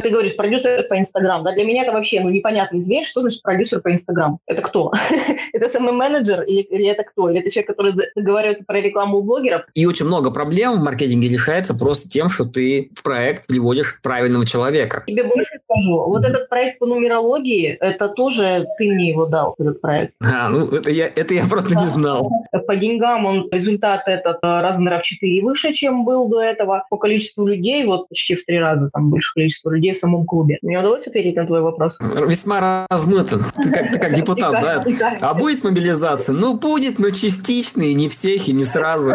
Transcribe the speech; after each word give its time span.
Ты 0.00 0.10
говоришь, 0.10 0.36
продюсер 0.36 0.84
по 0.84 0.96
Инстаграм. 0.96 1.42
Да, 1.42 1.50
для 1.50 1.64
меня 1.64 1.82
это 1.82 1.90
вообще 1.90 2.20
ну, 2.20 2.28
непонятный 2.28 2.78
зверь. 2.78 3.04
Что 3.04 3.20
значит 3.20 3.42
продюсер 3.42 3.80
по 3.80 3.90
Инстаграм? 3.90 4.38
Это 4.46 4.62
кто? 4.62 4.92
это 5.52 5.68
самый 5.68 5.92
менеджер 5.92 6.42
или, 6.42 6.60
или 6.60 6.86
это 6.86 7.02
кто? 7.02 7.28
Или 7.28 7.40
это 7.40 7.50
человек, 7.50 7.66
который 7.66 7.94
договаривается 8.14 8.62
про 8.64 8.80
рекламу 8.80 9.18
у 9.18 9.22
блогеров? 9.22 9.62
И 9.74 9.86
очень 9.86 10.06
много 10.06 10.30
проблем 10.30 10.74
в 10.74 10.84
маркетинге 10.84 11.28
решается 11.28 11.76
просто 11.76 12.08
тем, 12.08 12.28
что 12.28 12.44
ты 12.44 12.92
в 12.94 13.02
проект 13.02 13.48
приводишь 13.48 13.98
правильного 14.00 14.46
человека. 14.46 15.02
Тебе 15.04 15.24
больше 15.24 15.58
скажу. 15.64 15.96
Вот 16.06 16.24
этот 16.24 16.48
проект 16.48 16.78
по 16.78 16.86
нумерологии, 16.86 17.76
это 17.80 18.08
тоже 18.08 18.68
ты 18.78 18.92
мне 18.92 19.08
его 19.08 19.26
дал, 19.26 19.56
этот 19.58 19.80
проект. 19.80 20.14
А, 20.22 20.48
ну 20.48 20.68
это 20.68 20.92
я, 20.92 21.06
это 21.06 21.34
я 21.34 21.44
просто 21.50 21.74
не 21.74 21.88
знал. 21.88 22.30
По 22.68 22.76
деньгам 22.76 23.26
он 23.26 23.48
результат 23.50 24.02
этот 24.06 24.38
э, 24.44 24.60
размера 24.60 25.00
в 25.00 25.02
4 25.02 25.42
выше, 25.42 25.72
чем 25.72 26.04
был 26.04 26.28
до 26.28 26.40
этого. 26.40 26.84
По 26.88 26.98
количеству 26.98 27.44
людей, 27.44 27.84
вот 27.84 28.08
почти 28.08 28.36
в 28.36 28.44
три 28.44 28.60
раза 28.60 28.90
там 28.92 29.10
больше 29.10 29.34
количество 29.34 29.70
людей 29.70 29.87
в 29.92 29.96
самом 29.96 30.24
клубе. 30.24 30.58
Мне 30.62 30.78
удалось 30.78 31.06
ответить 31.06 31.36
на 31.36 31.46
твой 31.46 31.62
вопрос? 31.62 31.96
Весьма 32.00 32.86
размыто. 32.90 33.40
Ты 33.56 33.70
как, 33.70 33.92
ты 33.92 33.98
как 33.98 34.14
депутат, 34.16 34.52
да? 34.52 34.84
А 35.20 35.34
будет 35.34 35.64
мобилизация? 35.64 36.34
Ну, 36.34 36.54
будет, 36.54 36.98
но 36.98 37.10
частично, 37.10 37.82
и 37.82 37.94
не 37.94 38.08
всех, 38.08 38.48
и 38.48 38.52
не 38.52 38.64
сразу. 38.64 39.12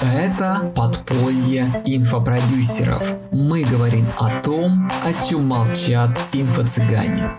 Это 0.00 0.72
подполье 0.74 1.70
инфопродюсеров. 1.84 3.02
Мы 3.30 3.62
говорим 3.64 4.06
о 4.18 4.30
том, 4.42 4.88
о 5.04 5.26
чем 5.26 5.46
молчат 5.46 6.18
инфо-цыгане. 6.32 7.30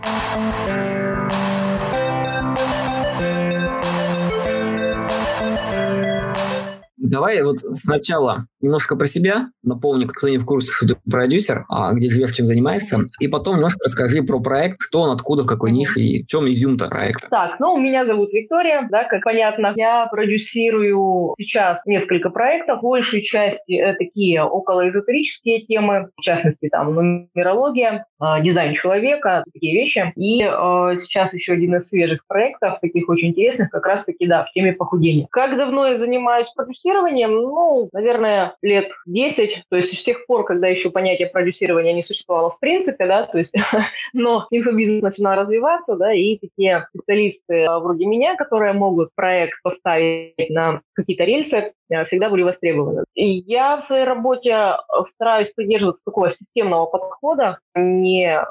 Давай 7.11 7.43
вот 7.43 7.59
сначала 7.59 8.45
немножко 8.61 8.95
про 8.95 9.05
себя, 9.05 9.47
напомню, 9.63 10.07
кто 10.07 10.29
не 10.29 10.37
в 10.37 10.45
курсе, 10.45 10.71
что 10.71 10.87
ты 10.87 10.95
продюсер, 11.09 11.65
а 11.67 11.91
где 11.91 12.09
живешь, 12.09 12.31
чем 12.31 12.45
занимаешься, 12.45 12.99
и 13.19 13.27
потом 13.27 13.55
немножко 13.55 13.79
расскажи 13.83 14.23
про 14.23 14.39
проект, 14.39 14.77
что 14.79 15.01
он, 15.01 15.11
откуда, 15.11 15.43
в 15.43 15.45
какой 15.45 15.71
нише 15.71 15.99
и 15.99 16.23
в 16.23 16.27
чем 16.27 16.47
изюм-то 16.47 16.87
проекта. 16.87 17.27
Так, 17.29 17.59
ну, 17.59 17.77
меня 17.77 18.05
зовут 18.05 18.31
Виктория, 18.31 18.87
да, 18.89 19.03
как 19.03 19.23
понятно, 19.23 19.73
я 19.75 20.07
продюсирую 20.07 21.33
сейчас 21.37 21.85
несколько 21.85 22.29
проектов, 22.29 22.81
большей 22.81 23.23
части 23.23 23.73
это 23.73 23.97
такие 23.97 24.41
околоэзотерические 24.43 25.65
темы, 25.65 26.09
в 26.15 26.21
частности, 26.21 26.69
там, 26.69 26.93
нумерология, 26.93 28.05
э, 28.21 28.41
дизайн 28.41 28.73
человека, 28.73 29.43
такие 29.51 29.73
вещи, 29.73 30.13
и 30.15 30.43
э, 30.43 30.97
сейчас 31.01 31.33
еще 31.33 31.53
один 31.53 31.75
из 31.75 31.89
свежих 31.89 32.25
проектов, 32.25 32.79
таких 32.79 33.09
очень 33.09 33.29
интересных, 33.29 33.69
как 33.69 33.85
раз-таки, 33.85 34.27
да, 34.27 34.45
в 34.45 34.51
теме 34.53 34.71
похудения. 34.71 35.27
Как 35.29 35.57
давно 35.57 35.87
я 35.87 35.95
занимаюсь 35.95 36.47
продюсированием? 36.55 37.00
Продюсированием, 37.01 37.31
ну, 37.31 37.89
наверное, 37.91 38.55
лет 38.61 38.89
10, 39.05 39.65
то 39.69 39.75
есть 39.75 39.97
с 39.97 40.03
тех 40.03 40.25
пор, 40.25 40.45
когда 40.45 40.67
еще 40.67 40.89
понятие 40.89 41.27
продюсирования 41.27 41.93
не 41.93 42.01
существовало 42.01 42.51
в 42.51 42.59
принципе, 42.59 43.05
да, 43.05 43.25
то 43.25 43.37
есть, 43.37 43.53
но 44.13 44.47
инфобизнес 44.51 45.01
начинал 45.01 45.35
развиваться, 45.35 45.95
да, 45.95 46.13
и 46.13 46.37
такие 46.37 46.87
специалисты 46.89 47.65
а, 47.65 47.79
вроде 47.79 48.05
меня, 48.05 48.35
которые 48.35 48.73
могут 48.73 49.09
проект 49.15 49.61
поставить 49.63 50.49
на 50.49 50.81
какие-то 50.93 51.23
рельсы, 51.23 51.73
всегда 52.05 52.29
были 52.29 52.43
востребованы. 52.43 53.03
И 53.13 53.27
я 53.27 53.77
в 53.77 53.81
своей 53.81 54.05
работе 54.05 54.53
а, 54.53 54.77
стараюсь 55.03 55.51
придерживаться 55.53 56.03
такого 56.05 56.29
системного 56.29 56.85
подхода, 56.85 57.59
не 57.75 58.41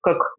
как 0.00 0.34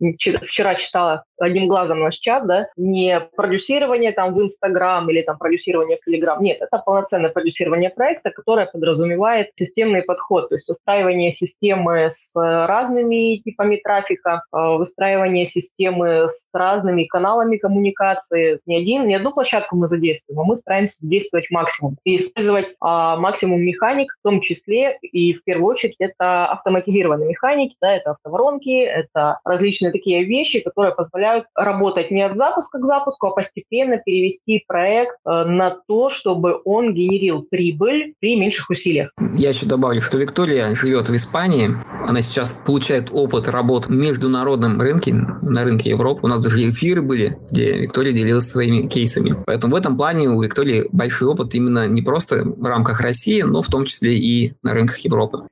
вчера 0.45 0.75
читала 0.75 1.23
одним 1.39 1.67
глазом 1.67 2.01
наш 2.01 2.15
чат, 2.15 2.45
да, 2.45 2.67
не 2.75 3.19
продюсирование 3.35 4.11
там 4.11 4.33
в 4.33 4.41
Инстаграм 4.41 5.09
или 5.09 5.21
там 5.21 5.37
продюсирование 5.37 5.97
в 5.97 6.05
Телеграм. 6.05 6.41
Нет, 6.41 6.57
это 6.61 6.77
полноценное 6.79 7.29
продюсирование 7.29 7.89
проекта, 7.89 8.31
которое 8.31 8.65
подразумевает 8.65 9.51
системный 9.55 10.01
подход, 10.01 10.49
то 10.49 10.55
есть 10.55 10.67
выстраивание 10.67 11.31
системы 11.31 12.09
с 12.09 12.33
разными 12.35 13.37
типами 13.37 13.77
трафика, 13.77 14.43
выстраивание 14.51 15.45
системы 15.45 16.27
с 16.27 16.45
разными 16.53 17.05
каналами 17.05 17.57
коммуникации. 17.57 18.59
Не 18.65 18.77
один, 18.77 19.07
не 19.07 19.15
одну 19.15 19.31
площадку 19.31 19.75
мы 19.75 19.87
задействуем, 19.87 20.39
а 20.39 20.43
мы 20.43 20.55
стараемся 20.55 21.01
задействовать 21.01 21.49
максимум. 21.49 21.97
И 22.03 22.17
использовать 22.49 22.75
а, 22.81 23.17
максимум 23.17 23.61
механик, 23.61 24.11
в 24.19 24.27
том 24.27 24.41
числе 24.41 24.97
и 25.01 25.33
в 25.33 25.43
первую 25.43 25.67
очередь 25.67 25.95
это 25.99 26.45
автоматизированные 26.47 27.29
механики, 27.29 27.75
да, 27.81 27.93
это 27.93 28.11
автоворонки, 28.11 28.83
это 28.83 29.39
различные 29.45 29.91
такие 29.91 30.23
вещи, 30.23 30.59
которые 30.59 30.93
позволяют 30.95 31.45
работать 31.55 32.11
не 32.11 32.21
от 32.21 32.37
запуска 32.37 32.79
к 32.79 32.85
запуску, 32.85 33.27
а 33.27 33.31
постепенно 33.31 33.97
перевести 33.97 34.63
проект 34.67 35.17
э, 35.25 35.29
на 35.45 35.77
то, 35.87 36.09
чтобы 36.09 36.59
он 36.65 36.93
генерил 36.93 37.45
прибыль 37.49 38.13
при 38.19 38.35
меньших 38.35 38.69
усилиях. 38.69 39.11
Я 39.35 39.49
еще 39.49 39.65
добавлю, 39.65 40.01
что 40.01 40.17
Виктория 40.17 40.73
живет 40.75 41.09
в 41.09 41.15
Испании. 41.15 41.69
Она 42.07 42.21
сейчас 42.21 42.55
получает 42.65 43.09
опыт 43.11 43.47
работы 43.47 43.89
в 43.89 43.91
международном 43.91 44.81
рынке, 44.81 45.13
на 45.13 45.63
рынке 45.63 45.89
Европы. 45.89 46.21
У 46.23 46.27
нас 46.27 46.41
даже 46.43 46.69
эфиры 46.69 47.01
были, 47.01 47.37
где 47.51 47.73
Виктория 47.73 48.13
делилась 48.13 48.49
своими 48.49 48.87
кейсами. 48.87 49.35
Поэтому 49.45 49.73
в 49.73 49.77
этом 49.77 49.97
плане 49.97 50.29
у 50.29 50.41
Виктории 50.41 50.87
большой 50.91 51.29
опыт 51.29 51.53
именно 51.53 51.87
не 51.87 52.01
просто 52.01 52.38
рамках 52.61 53.01
России, 53.01 53.41
но 53.41 53.61
в 53.61 53.67
том 53.67 53.85
числе 53.85 54.17
и 54.17 54.53
на 54.63 54.73
рынках 54.73 54.97
Европы. 54.99 55.47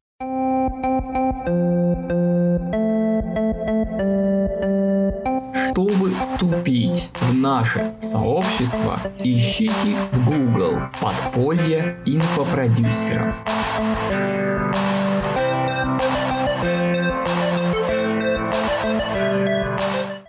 Чтобы 5.54 6.10
вступить 6.20 7.10
в 7.22 7.34
наше 7.36 7.94
сообщество, 8.00 9.00
ищите 9.20 9.96
в 10.12 10.26
Google 10.26 10.80
«Подполье 11.00 11.98
инфопродюсеров». 12.06 13.36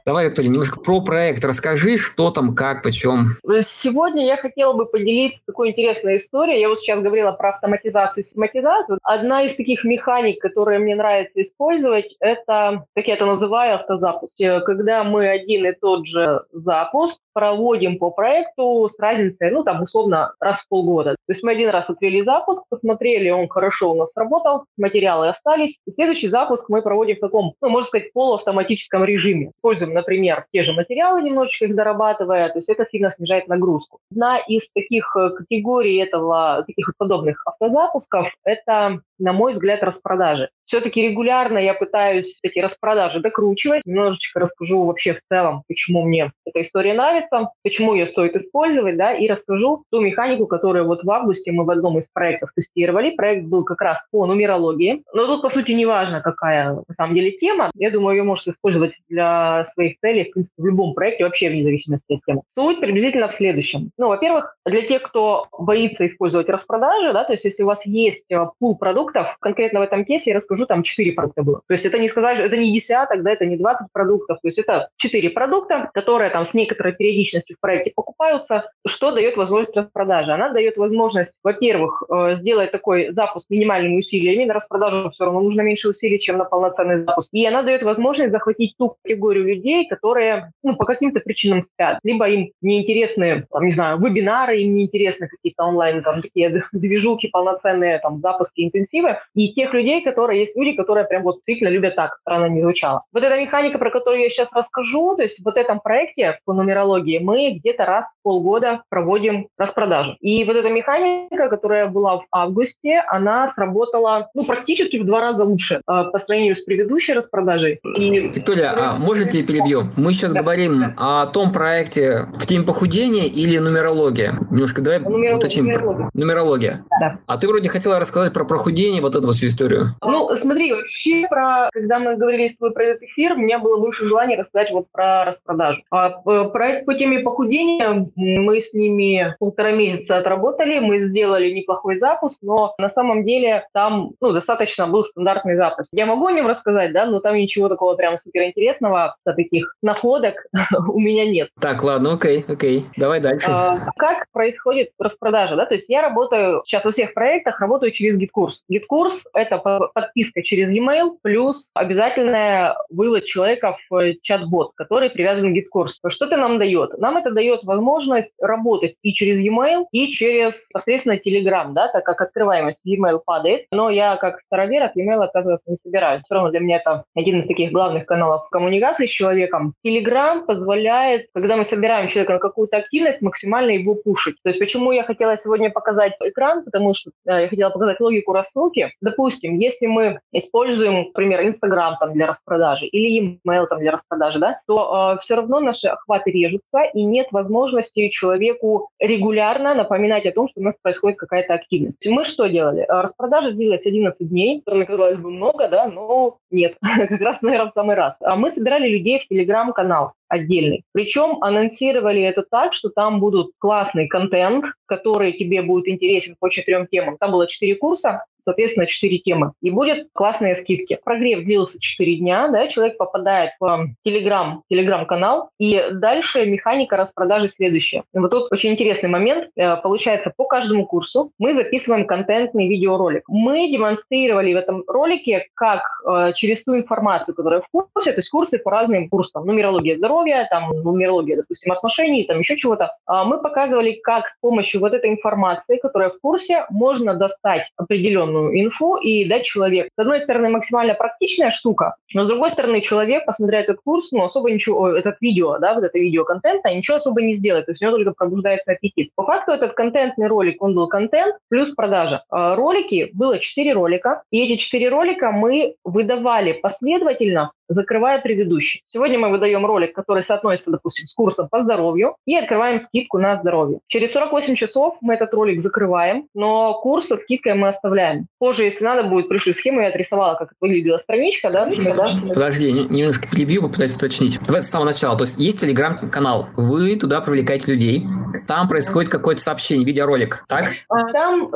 Давай, 0.09 0.25
Виктория, 0.25 0.49
немножко 0.51 0.81
про 0.81 1.03
проект 1.03 1.45
расскажи, 1.45 1.99
что 1.99 2.31
там, 2.31 2.55
как, 2.55 2.83
почем. 2.83 3.37
Сегодня 3.61 4.25
я 4.25 4.39
хотела 4.39 4.73
бы 4.73 4.87
поделиться 4.87 5.43
такой 5.45 5.73
интересной 5.73 6.17
историей. 6.17 6.63
Я 6.63 6.71
вот 6.71 6.79
сейчас 6.79 7.03
говорила 7.03 7.33
про 7.33 7.51
автоматизацию 7.51 8.23
и 8.23 8.25
систематизацию. 8.25 8.99
Одна 9.03 9.45
из 9.45 9.55
таких 9.55 9.85
механик, 9.85 10.41
которые 10.41 10.79
мне 10.79 10.97
нравится 10.97 11.39
использовать, 11.39 12.17
это, 12.21 12.87
как 12.95 13.07
я 13.07 13.17
это 13.17 13.27
называю, 13.27 13.75
автозапуск. 13.75 14.35
Когда 14.65 15.05
мы 15.05 15.29
один 15.29 15.67
и 15.67 15.73
тот 15.73 16.07
же 16.07 16.41
запуск 16.53 17.19
проводим 17.33 17.99
по 17.99 18.11
проекту 18.11 18.89
с 18.89 18.99
разницей, 18.99 19.51
ну, 19.51 19.65
там, 19.65 19.83
условно, 19.83 20.33
раз 20.41 20.57
в 20.57 20.69
полгода. 20.69 21.13
То 21.13 21.33
есть 21.33 21.43
мы 21.43 21.53
один 21.53 21.71
раз 21.71 21.89
отвели 21.91 22.23
запуск, 22.23 22.63
посмотрели, 22.69 23.31
он 23.31 23.49
хорошо 23.49 23.93
у 23.93 23.95
нас 23.95 24.13
сработал, 24.13 24.65
материалы 24.77 25.29
остались. 25.29 25.79
И 25.87 25.91
следующий 25.91 26.29
запуск 26.29 26.69
мы 26.69 26.83
проводим 26.83 27.17
в 27.17 27.21
таком, 27.21 27.55
ну, 27.61 27.69
можно 27.69 27.89
сказать, 27.89 28.13
полуавтоматическом 28.13 29.05
режиме. 29.05 29.51
Используем, 29.57 29.95
например, 29.95 30.47
те 30.53 30.63
же 30.63 30.73
материалы, 30.73 31.23
немножечко 31.23 31.67
их 31.67 31.75
дорабатывая, 31.75 32.49
то 32.51 32.59
есть 32.59 32.69
это 32.69 32.85
сильно 32.85 33.11
снижает 33.17 33.49
нагрузку. 33.49 33.99
Одна 34.11 34.39
из 34.39 34.71
таких 34.73 35.15
э, 35.17 35.31
категорий 35.31 35.97
этого, 35.99 36.65
таких 36.67 36.93
подобных 36.97 37.43
автозапусков, 37.47 38.29
это, 38.45 39.01
на 39.19 39.33
мой 39.33 39.53
взгляд, 39.53 39.83
распродажи. 39.83 40.51
Все-таки 40.65 41.03
регулярно 41.03 41.59
я 41.59 41.75
пытаюсь 41.75 42.39
эти 42.43 42.59
распродажи 42.59 43.21
докручивать. 43.21 43.83
Немножечко 43.85 44.41
расскажу 44.41 44.85
вообще 44.85 45.15
в 45.15 45.21
целом, 45.33 45.63
почему 45.67 46.03
мне 46.03 46.33
эта 46.45 46.61
история 46.61 46.95
нравится 46.95 47.49
почему 47.63 47.95
ее 47.95 48.07
стоит 48.07 48.35
использовать, 48.35 48.97
да, 48.97 49.15
и 49.15 49.27
расскажу 49.27 49.85
ту 49.91 50.01
механику, 50.01 50.47
которую 50.47 50.87
вот 50.87 51.05
в 51.05 51.11
августе 51.11 51.53
мы 51.53 51.65
в 51.65 51.71
одном 51.71 51.99
из 51.99 52.09
проектов 52.09 52.51
тестировали. 52.55 53.11
Проект 53.11 53.47
был 53.47 53.65
как 53.65 53.81
раз 53.81 53.99
по 54.11 54.27
нумерологии. 54.27 55.03
Но 55.13 55.27
тут, 55.27 55.43
по 55.43 55.49
сути, 55.49 55.73
не 55.73 55.87
важно, 55.87 56.21
какая 56.21 56.73
на 56.75 56.83
самом 56.91 57.15
деле 57.15 57.33
тема. 57.33 57.71
Я 57.75 57.91
думаю, 57.91 58.17
ее 58.17 58.23
можете 58.23 58.51
использовать 58.51 58.93
для 59.09 59.63
своих 59.65 59.99
целей, 60.01 60.25
в 60.25 60.33
принципе, 60.33 60.63
в 60.63 60.67
любом 60.67 60.95
проекте, 60.95 61.25
вообще 61.25 61.51
вне 61.51 61.63
зависимости 61.63 62.15
от 62.15 62.25
темы. 62.25 62.43
Суть 62.57 62.81
приблизительно 62.81 63.29
в 63.29 63.35
следующем. 63.35 63.91
Ну, 63.99 64.09
во-первых, 64.09 64.57
для 64.65 64.83
тех, 64.83 65.03
кто 65.03 65.47
боится 65.59 66.07
использовать 66.07 66.49
распродажи, 66.49 67.13
да, 67.13 67.25
то 67.25 67.33
есть 67.33 67.45
если 67.45 67.63
у 67.63 67.67
вас 67.67 67.85
есть 67.87 68.25
э, 68.31 68.47
пул 68.59 68.77
продуктов, 68.77 69.08
конкретно 69.41 69.81
в 69.81 69.83
этом 69.83 70.05
кейсе 70.05 70.31
я 70.31 70.37
расскажу, 70.37 70.67
там 70.67 70.83
4 70.83 71.13
продукта 71.13 71.43
было. 71.43 71.63
То 71.67 71.75
есть 71.75 71.85
это 71.85 71.99
не 71.99 72.09
сказать, 72.09 72.39
это 72.39 72.57
не 72.57 72.73
десяток, 72.73 73.23
да, 73.23 73.33
это 73.33 73.47
не 73.47 73.57
20 73.57 73.89
продуктов, 73.93 74.39
то 74.41 74.49
есть 74.49 74.59
это 74.59 74.89
4 74.97 75.31
продукта, 75.31 75.91
которые 75.95 76.31
там 76.31 76.43
с 76.43 76.55
некоторой 76.55 76.93
периодичностью 76.93 77.19
периодичностью 77.19 77.57
в 77.57 77.61
проекте 77.61 77.93
покупаются, 77.95 78.71
что 78.87 79.13
дает 79.13 79.37
возможность 79.37 79.77
распродажи? 79.77 80.33
Она 80.33 80.51
дает 80.51 80.77
возможность, 80.77 81.41
во-первых, 81.43 82.03
э, 82.09 82.35
сделать 82.35 82.71
такой 82.71 83.11
запуск 83.11 83.51
минимальными 83.51 83.99
усилиями. 83.99 84.45
На 84.45 84.55
распродажу 84.55 85.11
все 85.11 85.25
равно 85.25 85.41
нужно 85.41 85.63
меньше 85.63 85.89
усилий, 85.89 86.19
чем 86.19 86.39
на 86.39 86.45
полноценный 86.45 86.99
запуск. 86.99 87.31
И 87.33 87.47
она 87.47 87.63
дает 87.63 87.83
возможность 87.83 88.33
захватить 88.33 88.75
ту 88.79 88.97
категорию 89.03 89.45
людей, 89.45 89.89
которые 89.89 90.53
ну, 90.63 90.77
по 90.77 90.85
каким-то 90.85 91.21
причинам 91.21 91.61
спят. 91.61 91.99
Либо 92.03 92.29
им 92.29 92.51
неинтересны, 92.61 93.47
там, 93.51 93.65
не 93.65 93.73
знаю, 93.73 93.99
вебинары, 93.99 94.61
им 94.61 94.75
неинтересны 94.75 95.29
какие-то 95.29 95.65
онлайн, 95.65 96.03
там, 96.03 96.23
такие 96.23 96.63
движухи 96.73 97.29
полноценные, 97.29 97.99
там, 97.99 98.17
запуски 98.17 98.65
интенсивные, 98.65 98.98
креативы, 98.99 99.19
и 99.35 99.53
тех 99.53 99.73
людей, 99.73 100.03
которые 100.03 100.41
есть 100.41 100.57
люди, 100.57 100.77
которые 100.77 101.07
прям 101.07 101.23
вот 101.23 101.37
действительно 101.37 101.69
любят 101.69 101.97
так, 101.97 102.17
странно 102.17 102.47
не 102.47 102.61
звучало. 102.61 103.03
Вот 103.13 103.23
эта 103.23 103.39
механика, 103.41 103.79
про 103.79 103.91
которую 103.91 104.23
я 104.23 104.29
сейчас 104.29 104.49
расскажу, 104.53 105.15
то 105.17 105.23
есть 105.23 105.41
в 105.41 105.45
вот 105.45 105.57
этом 105.57 105.81
проекте 105.81 106.39
по 106.45 106.53
нумерологии 106.53 107.19
мы 107.19 107.53
где-то 107.53 107.85
раз 107.85 108.05
в 108.13 108.23
полгода 108.23 108.83
проводим 108.91 109.49
распродажу. 109.57 110.17
И 110.21 110.45
вот 110.45 110.57
эта 110.57 110.69
механика, 110.69 111.49
которая 111.49 111.87
была 111.87 112.19
в 112.19 112.25
августе, 112.31 113.03
она 113.09 113.47
сработала 113.47 114.29
ну, 114.35 114.45
практически 114.45 114.99
в 114.99 115.07
два 115.07 115.21
раза 115.21 115.45
лучше 115.45 115.77
э, 115.77 115.81
по 115.87 116.19
сравнению 116.19 116.55
с 116.55 116.61
предыдущей 116.61 117.15
распродажей. 117.15 117.81
И... 117.97 118.21
Виктория, 118.21 118.75
а 118.77 118.97
можете 118.99 119.43
перебью? 119.43 119.91
Мы 119.97 120.13
сейчас 120.13 120.33
да. 120.33 120.41
говорим 120.41 120.81
да. 120.81 121.23
о 121.23 121.27
том 121.27 121.53
проекте 121.53 122.27
в 122.39 122.47
теме 122.47 122.65
похудения 122.65 123.25
или 123.25 123.59
нумерология? 123.59 124.39
Немножко 124.51 124.83
давай 124.83 124.99
Нумеролог, 124.99 125.39
уточним. 125.39 125.65
Нумерология. 125.65 126.11
нумерология. 126.15 126.85
Да. 127.01 127.19
А 127.27 127.39
ты 127.39 127.49
вроде 127.49 127.69
хотела 127.69 127.99
рассказать 127.99 128.33
про 128.33 128.45
похудение, 128.89 129.03
вот 129.03 129.15
эту 129.15 129.27
вот 129.27 129.37
всю 129.37 129.49
историю. 129.49 129.95
Ну, 130.03 130.35
смотри, 130.35 130.73
вообще, 130.73 131.27
про, 131.29 131.69
когда 131.73 131.99
мы 131.99 132.17
говорили 132.17 132.49
с 132.49 132.57
тобой 132.57 132.73
про 132.73 132.85
этот 132.85 133.03
эфир, 133.03 133.33
у 133.33 133.37
меня 133.37 133.59
было 133.59 133.79
больше 133.79 134.05
желания 134.05 134.37
рассказать 134.37 134.71
вот 134.71 134.87
про 134.93 135.25
распродажу. 135.25 135.83
А 135.91 136.11
проект 136.11 136.87
по 136.87 136.95
теме 136.95 137.21
похудения, 137.21 138.09
мы 138.17 138.61
с 138.61 138.73
ними 138.73 139.35
полтора 139.39 139.73
месяца 139.73 140.17
отработали, 140.17 140.79
мы 140.79 140.99
сделали 140.99 141.51
неплохой 141.51 141.95
запуск, 141.95 142.39
но 142.43 142.75
на 142.79 142.89
самом 142.89 143.25
деле 143.25 143.67
там 143.73 144.13
ну, 144.21 144.33
достаточно 144.33 144.87
был 144.87 145.05
стандартный 145.05 145.55
запуск. 145.55 145.89
Я 145.93 146.07
могу 146.07 146.27
о 146.27 146.33
нем 146.33 146.47
рассказать, 146.47 146.93
да, 146.93 147.07
но 147.07 147.21
там 147.21 147.37
ничего 147.37 147.69
такого 147.69 147.95
прям 147.95 148.17
суперинтересного, 148.17 149.17
таких 149.25 149.75
находок 149.83 150.47
у 150.89 151.01
меня 151.01 151.29
нет. 151.29 151.49
Так, 151.61 151.83
ладно, 151.83 152.15
окей, 152.15 152.45
окей. 152.49 152.87
Давай 152.97 153.21
дальше. 153.21 153.47
А, 153.49 153.79
как 153.97 154.27
происходит 154.33 154.91
распродажа, 154.99 155.57
да? 155.57 155.67
То 155.67 155.75
есть 155.75 155.89
я 155.89 156.03
работаю 156.03 156.63
сейчас 156.65 156.85
во 156.85 156.91
всех 156.91 157.15
проектах, 157.15 157.61
работаю 157.61 157.93
через 157.93 158.17
GetCourse. 158.17 158.63
GetCourse– 158.79 159.25
это 159.35 159.59
подписка 159.59 160.43
через 160.43 160.71
e-mail 160.71 161.17
плюс 161.23 161.71
обязательная 161.75 162.77
вывод 162.91 163.25
человека 163.25 163.77
в 163.91 164.15
чат-бот, 164.23 164.73
который 164.77 165.11
привязан 165.11 165.51
к 165.51 165.55
GetCourse 165.55 165.91
у. 165.91 165.99
Что 166.09 166.27
это 166.27 166.37
нам 166.37 166.59
дает? 166.59 166.97
Нам 166.99 167.17
это 167.17 167.33
дает 167.33 167.65
возможность 167.65 168.33
работать 168.41 168.95
и 169.03 169.13
через 169.13 169.39
e-mail, 169.41 169.87
и 169.91 170.09
через, 170.09 170.69
соответственно, 170.69 171.15
Telegram, 171.15 171.73
да, 171.73 171.89
так 171.89 172.05
как 172.05 172.21
открываемость 172.21 172.83
e-mail 172.85 173.21
падает. 173.25 173.67
Но 173.73 173.91
я, 173.91 174.17
как 174.17 174.39
старовер, 174.39 174.85
от 174.85 174.97
e-mail 174.97 175.25
отказываться 175.25 175.71
не 175.71 175.77
собираюсь. 175.77 176.23
Все 176.23 176.35
равно 176.35 176.51
для 176.51 176.61
меня 176.61 176.77
это 176.77 177.05
один 177.17 177.41
из 177.41 177.47
таких 177.47 177.73
главных 177.73 178.07
каналов 178.07 178.49
коммуникации 178.51 179.07
с 179.07 179.11
человеком. 179.11 179.75
Telegram 179.85 180.45
позволяет, 180.47 181.27
когда 181.35 181.57
мы 181.57 181.65
собираем 181.65 182.07
человека 182.07 182.35
на 182.35 182.39
какую-то 182.39 182.77
активность, 182.77 183.21
максимально 183.23 183.73
его 183.73 183.97
пушить. 183.97 184.37
То 184.45 184.51
есть 184.51 184.61
почему 184.61 184.93
я 184.93 185.03
хотела 185.03 185.37
сегодня 185.37 185.71
показать 185.71 186.13
экран, 186.21 186.65
потому 186.65 186.95
что 186.95 187.11
э, 187.27 187.43
я 187.43 187.49
хотела 187.49 187.71
показать 187.71 187.99
логику 187.99 188.33
рассылки. 188.33 188.68
Допустим, 189.01 189.59
если 189.59 189.87
мы 189.87 190.21
используем, 190.33 191.05
например, 191.05 191.41
Instagram 191.43 191.97
там, 192.01 192.13
для 192.13 192.27
распродажи 192.27 192.87
или 192.87 193.39
email 193.47 193.67
там, 193.67 193.81
для 193.81 193.93
распродажи, 193.93 194.39
да, 194.39 194.61
то 194.67 195.15
э, 195.15 195.19
все 195.21 195.37
равно 195.37 195.61
наши 195.61 195.89
охваты 195.89 196.31
режутся, 196.31 196.81
и 196.95 197.03
нет 197.03 197.29
возможности 197.31 198.09
человеку 198.09 198.91
регулярно 198.99 199.75
напоминать 199.75 200.27
о 200.27 200.33
том, 200.33 200.49
что 200.49 200.61
у 200.61 200.65
нас 200.65 200.75
происходит 200.81 201.19
какая-то 201.19 201.55
активность. 201.55 202.07
Мы 202.07 202.23
что 202.25 202.47
делали? 202.47 202.83
Э, 202.83 203.03
распродажа 203.03 203.53
длилась 203.53 203.87
11 203.87 204.29
дней, 204.29 204.63
казалось 204.65 205.19
бы 205.19 205.31
много, 205.31 205.69
да, 205.69 205.87
но 205.89 206.39
нет, 206.51 206.77
как 207.09 207.21
раз, 207.21 207.43
наверное, 207.43 207.69
в 207.69 207.73
самый 207.73 207.97
раз. 207.97 208.17
А 208.21 208.37
мы 208.37 208.51
собирали 208.51 208.89
людей 208.89 209.21
в 209.21 209.29
Телеграм-канал 209.29 210.13
отдельный. 210.29 210.85
Причем 210.93 211.39
анонсировали 211.43 212.23
это 212.23 212.43
так, 212.43 212.73
что 212.73 212.89
там 212.89 213.21
будут 213.21 213.53
классный 213.59 214.09
контент, 214.09 214.65
который 214.87 215.33
тебе 215.33 215.63
будет 215.63 215.89
интересен 215.89 216.37
по 216.39 216.49
четырем 216.49 216.87
темам. 216.87 217.17
Там 217.19 217.33
было 217.33 217.47
четыре 217.47 217.77
курса, 217.77 218.25
соответственно, 218.39 218.87
четыре 218.87 219.19
темы. 219.19 219.53
И 219.61 219.71
будет 219.71 220.09
классные 220.15 220.55
скидки. 220.55 220.99
Прогрев 221.05 221.45
длился 221.45 221.79
четыре 221.79 222.17
дня, 222.17 222.49
да, 222.49 222.67
человек 222.67 222.97
попадает 222.97 223.51
в 223.61 223.91
Telegram, 224.07 224.61
Telegram-канал, 224.73 225.51
и 225.59 225.83
дальше 225.93 226.47
механика 226.47 226.97
распродажи 226.97 227.49
следующая. 227.49 228.05
Вот 228.13 228.31
тут 228.31 228.53
очень 228.53 228.71
интересный 228.71 229.09
момент. 229.09 229.51
Э, 229.57 229.77
получается, 229.77 230.33
по 230.37 230.45
каждому 230.45 230.87
курсу 230.87 231.33
мы 231.39 231.53
записываем 231.53 232.07
контентный 232.07 232.69
видеоролик. 232.69 233.23
Мы 233.29 233.69
демонстрировали 233.71 234.55
в 234.55 234.57
этом 234.57 234.83
ролике, 234.87 235.47
как 235.55 235.83
э, 236.07 236.33
через 236.35 236.65
ту 236.65 236.77
информацию, 236.77 237.35
которая 237.35 237.61
в 237.61 237.69
курсе, 237.71 238.13
то 238.13 238.19
есть 238.19 238.31
курсы 238.31 238.59
по 238.59 238.71
разным 238.71 239.09
курсам, 239.09 239.47
нумерология 239.47 239.95
здоровья, 239.95 240.18
там, 240.51 240.71
нумерология, 240.71 241.37
допустим, 241.37 241.73
отношений, 241.73 242.25
там 242.25 242.39
еще 242.39 242.57
чего-то, 242.57 242.95
а 243.07 243.25
мы 243.25 243.41
показывали, 243.41 243.93
как 244.03 244.27
с 244.27 244.37
помощью 244.41 244.81
вот 244.81 244.95
этой 244.95 245.11
информации, 245.11 245.79
которая 245.79 246.11
в 246.11 246.21
курсе, 246.21 246.67
можно 246.71 247.15
достать 247.15 247.63
определенную 247.77 248.61
инфу 248.61 248.97
и 248.97 249.25
дать 249.25 249.45
человеку. 249.45 249.89
С 249.97 250.01
одной 250.01 250.19
стороны, 250.19 250.49
максимально 250.49 250.95
практичная 250.95 251.51
штука, 251.51 251.97
но 252.15 252.25
с 252.25 252.29
другой 252.29 252.51
стороны, 252.51 252.81
человек, 252.81 253.25
посмотря 253.27 253.61
этот 253.61 253.81
курс, 253.85 254.11
ну, 254.13 254.23
особо 254.23 254.51
ничего, 254.51 254.89
этот 254.91 255.17
видео, 255.21 255.59
да, 255.59 255.75
вот 255.75 255.85
это 255.85 255.99
видеоконтент, 255.99 256.65
а 256.65 256.73
ничего 256.73 256.97
особо 256.97 257.23
не 257.23 257.33
сделает, 257.33 257.67
то 257.67 257.73
есть 257.73 257.83
у 257.83 257.87
него 257.87 257.97
только 257.97 258.13
пробуждается 258.13 258.73
аппетит. 258.73 259.11
По 259.15 259.25
факту 259.25 259.53
этот 259.53 259.75
контентный 259.75 260.27
ролик, 260.27 260.63
он 260.63 260.75
был 260.75 260.89
контент 260.89 261.37
плюс 261.49 261.69
продажа. 261.75 262.25
А 262.31 262.55
ролики, 262.57 263.11
было 263.13 263.39
4 263.39 263.73
ролика, 263.73 264.23
и 264.31 264.43
эти 264.45 264.57
4 264.57 264.89
ролика 264.89 265.31
мы 265.31 265.75
выдавали 265.85 266.53
последовательно 266.53 267.53
закрывая 267.69 268.21
предыдущий. 268.21 268.81
Сегодня 268.85 269.19
мы 269.19 269.31
выдаем 269.31 269.65
ролик, 269.65 269.95
который 269.95 270.23
соотносится, 270.23 270.71
допустим, 270.71 271.05
с 271.05 271.15
курсом 271.15 271.49
по 271.49 271.61
здоровью, 271.61 272.17
и 272.27 272.35
открываем 272.35 272.77
скидку 272.79 273.19
на 273.19 273.35
здоровье. 273.35 273.81
Через 273.87 274.13
48 274.13 274.55
часов 274.55 274.97
мы 275.01 275.15
этот 275.15 275.33
ролик 275.35 275.61
закрываем, 275.61 276.27
но 276.35 276.81
курс 276.81 277.07
со 277.07 277.17
скидкой 277.17 277.55
мы 277.55 277.69
оставляем. 277.69 278.27
Позже, 278.39 278.65
если 278.65 278.85
надо 278.85 279.05
будет, 279.05 279.29
пришлю 279.29 279.53
схему, 279.53 279.81
я 279.81 279.89
отрисовала, 279.89 280.35
как 280.35 280.53
выглядела 280.61 280.97
страничка. 280.97 281.51
Да, 281.51 281.67
да? 281.67 282.07
Подожди, 282.29 282.73
немножко 282.73 283.29
перебью, 283.31 283.63
попытаюсь 283.63 283.95
уточнить. 283.95 284.39
Давайте 284.47 284.67
с 284.67 284.71
самого 284.71 284.87
начала. 284.87 285.17
То 285.17 285.25
есть 285.25 285.39
есть 285.39 285.61
телеграм-канал, 285.61 286.49
вы 286.57 286.97
туда 286.97 287.21
привлекаете 287.21 287.73
людей, 287.73 288.07
там 288.47 288.69
происходит 288.69 289.11
какое-то 289.11 289.41
сообщение, 289.41 289.87
видеоролик, 289.87 290.45
так? 290.49 290.71
А, 290.89 291.13
там 291.13 291.51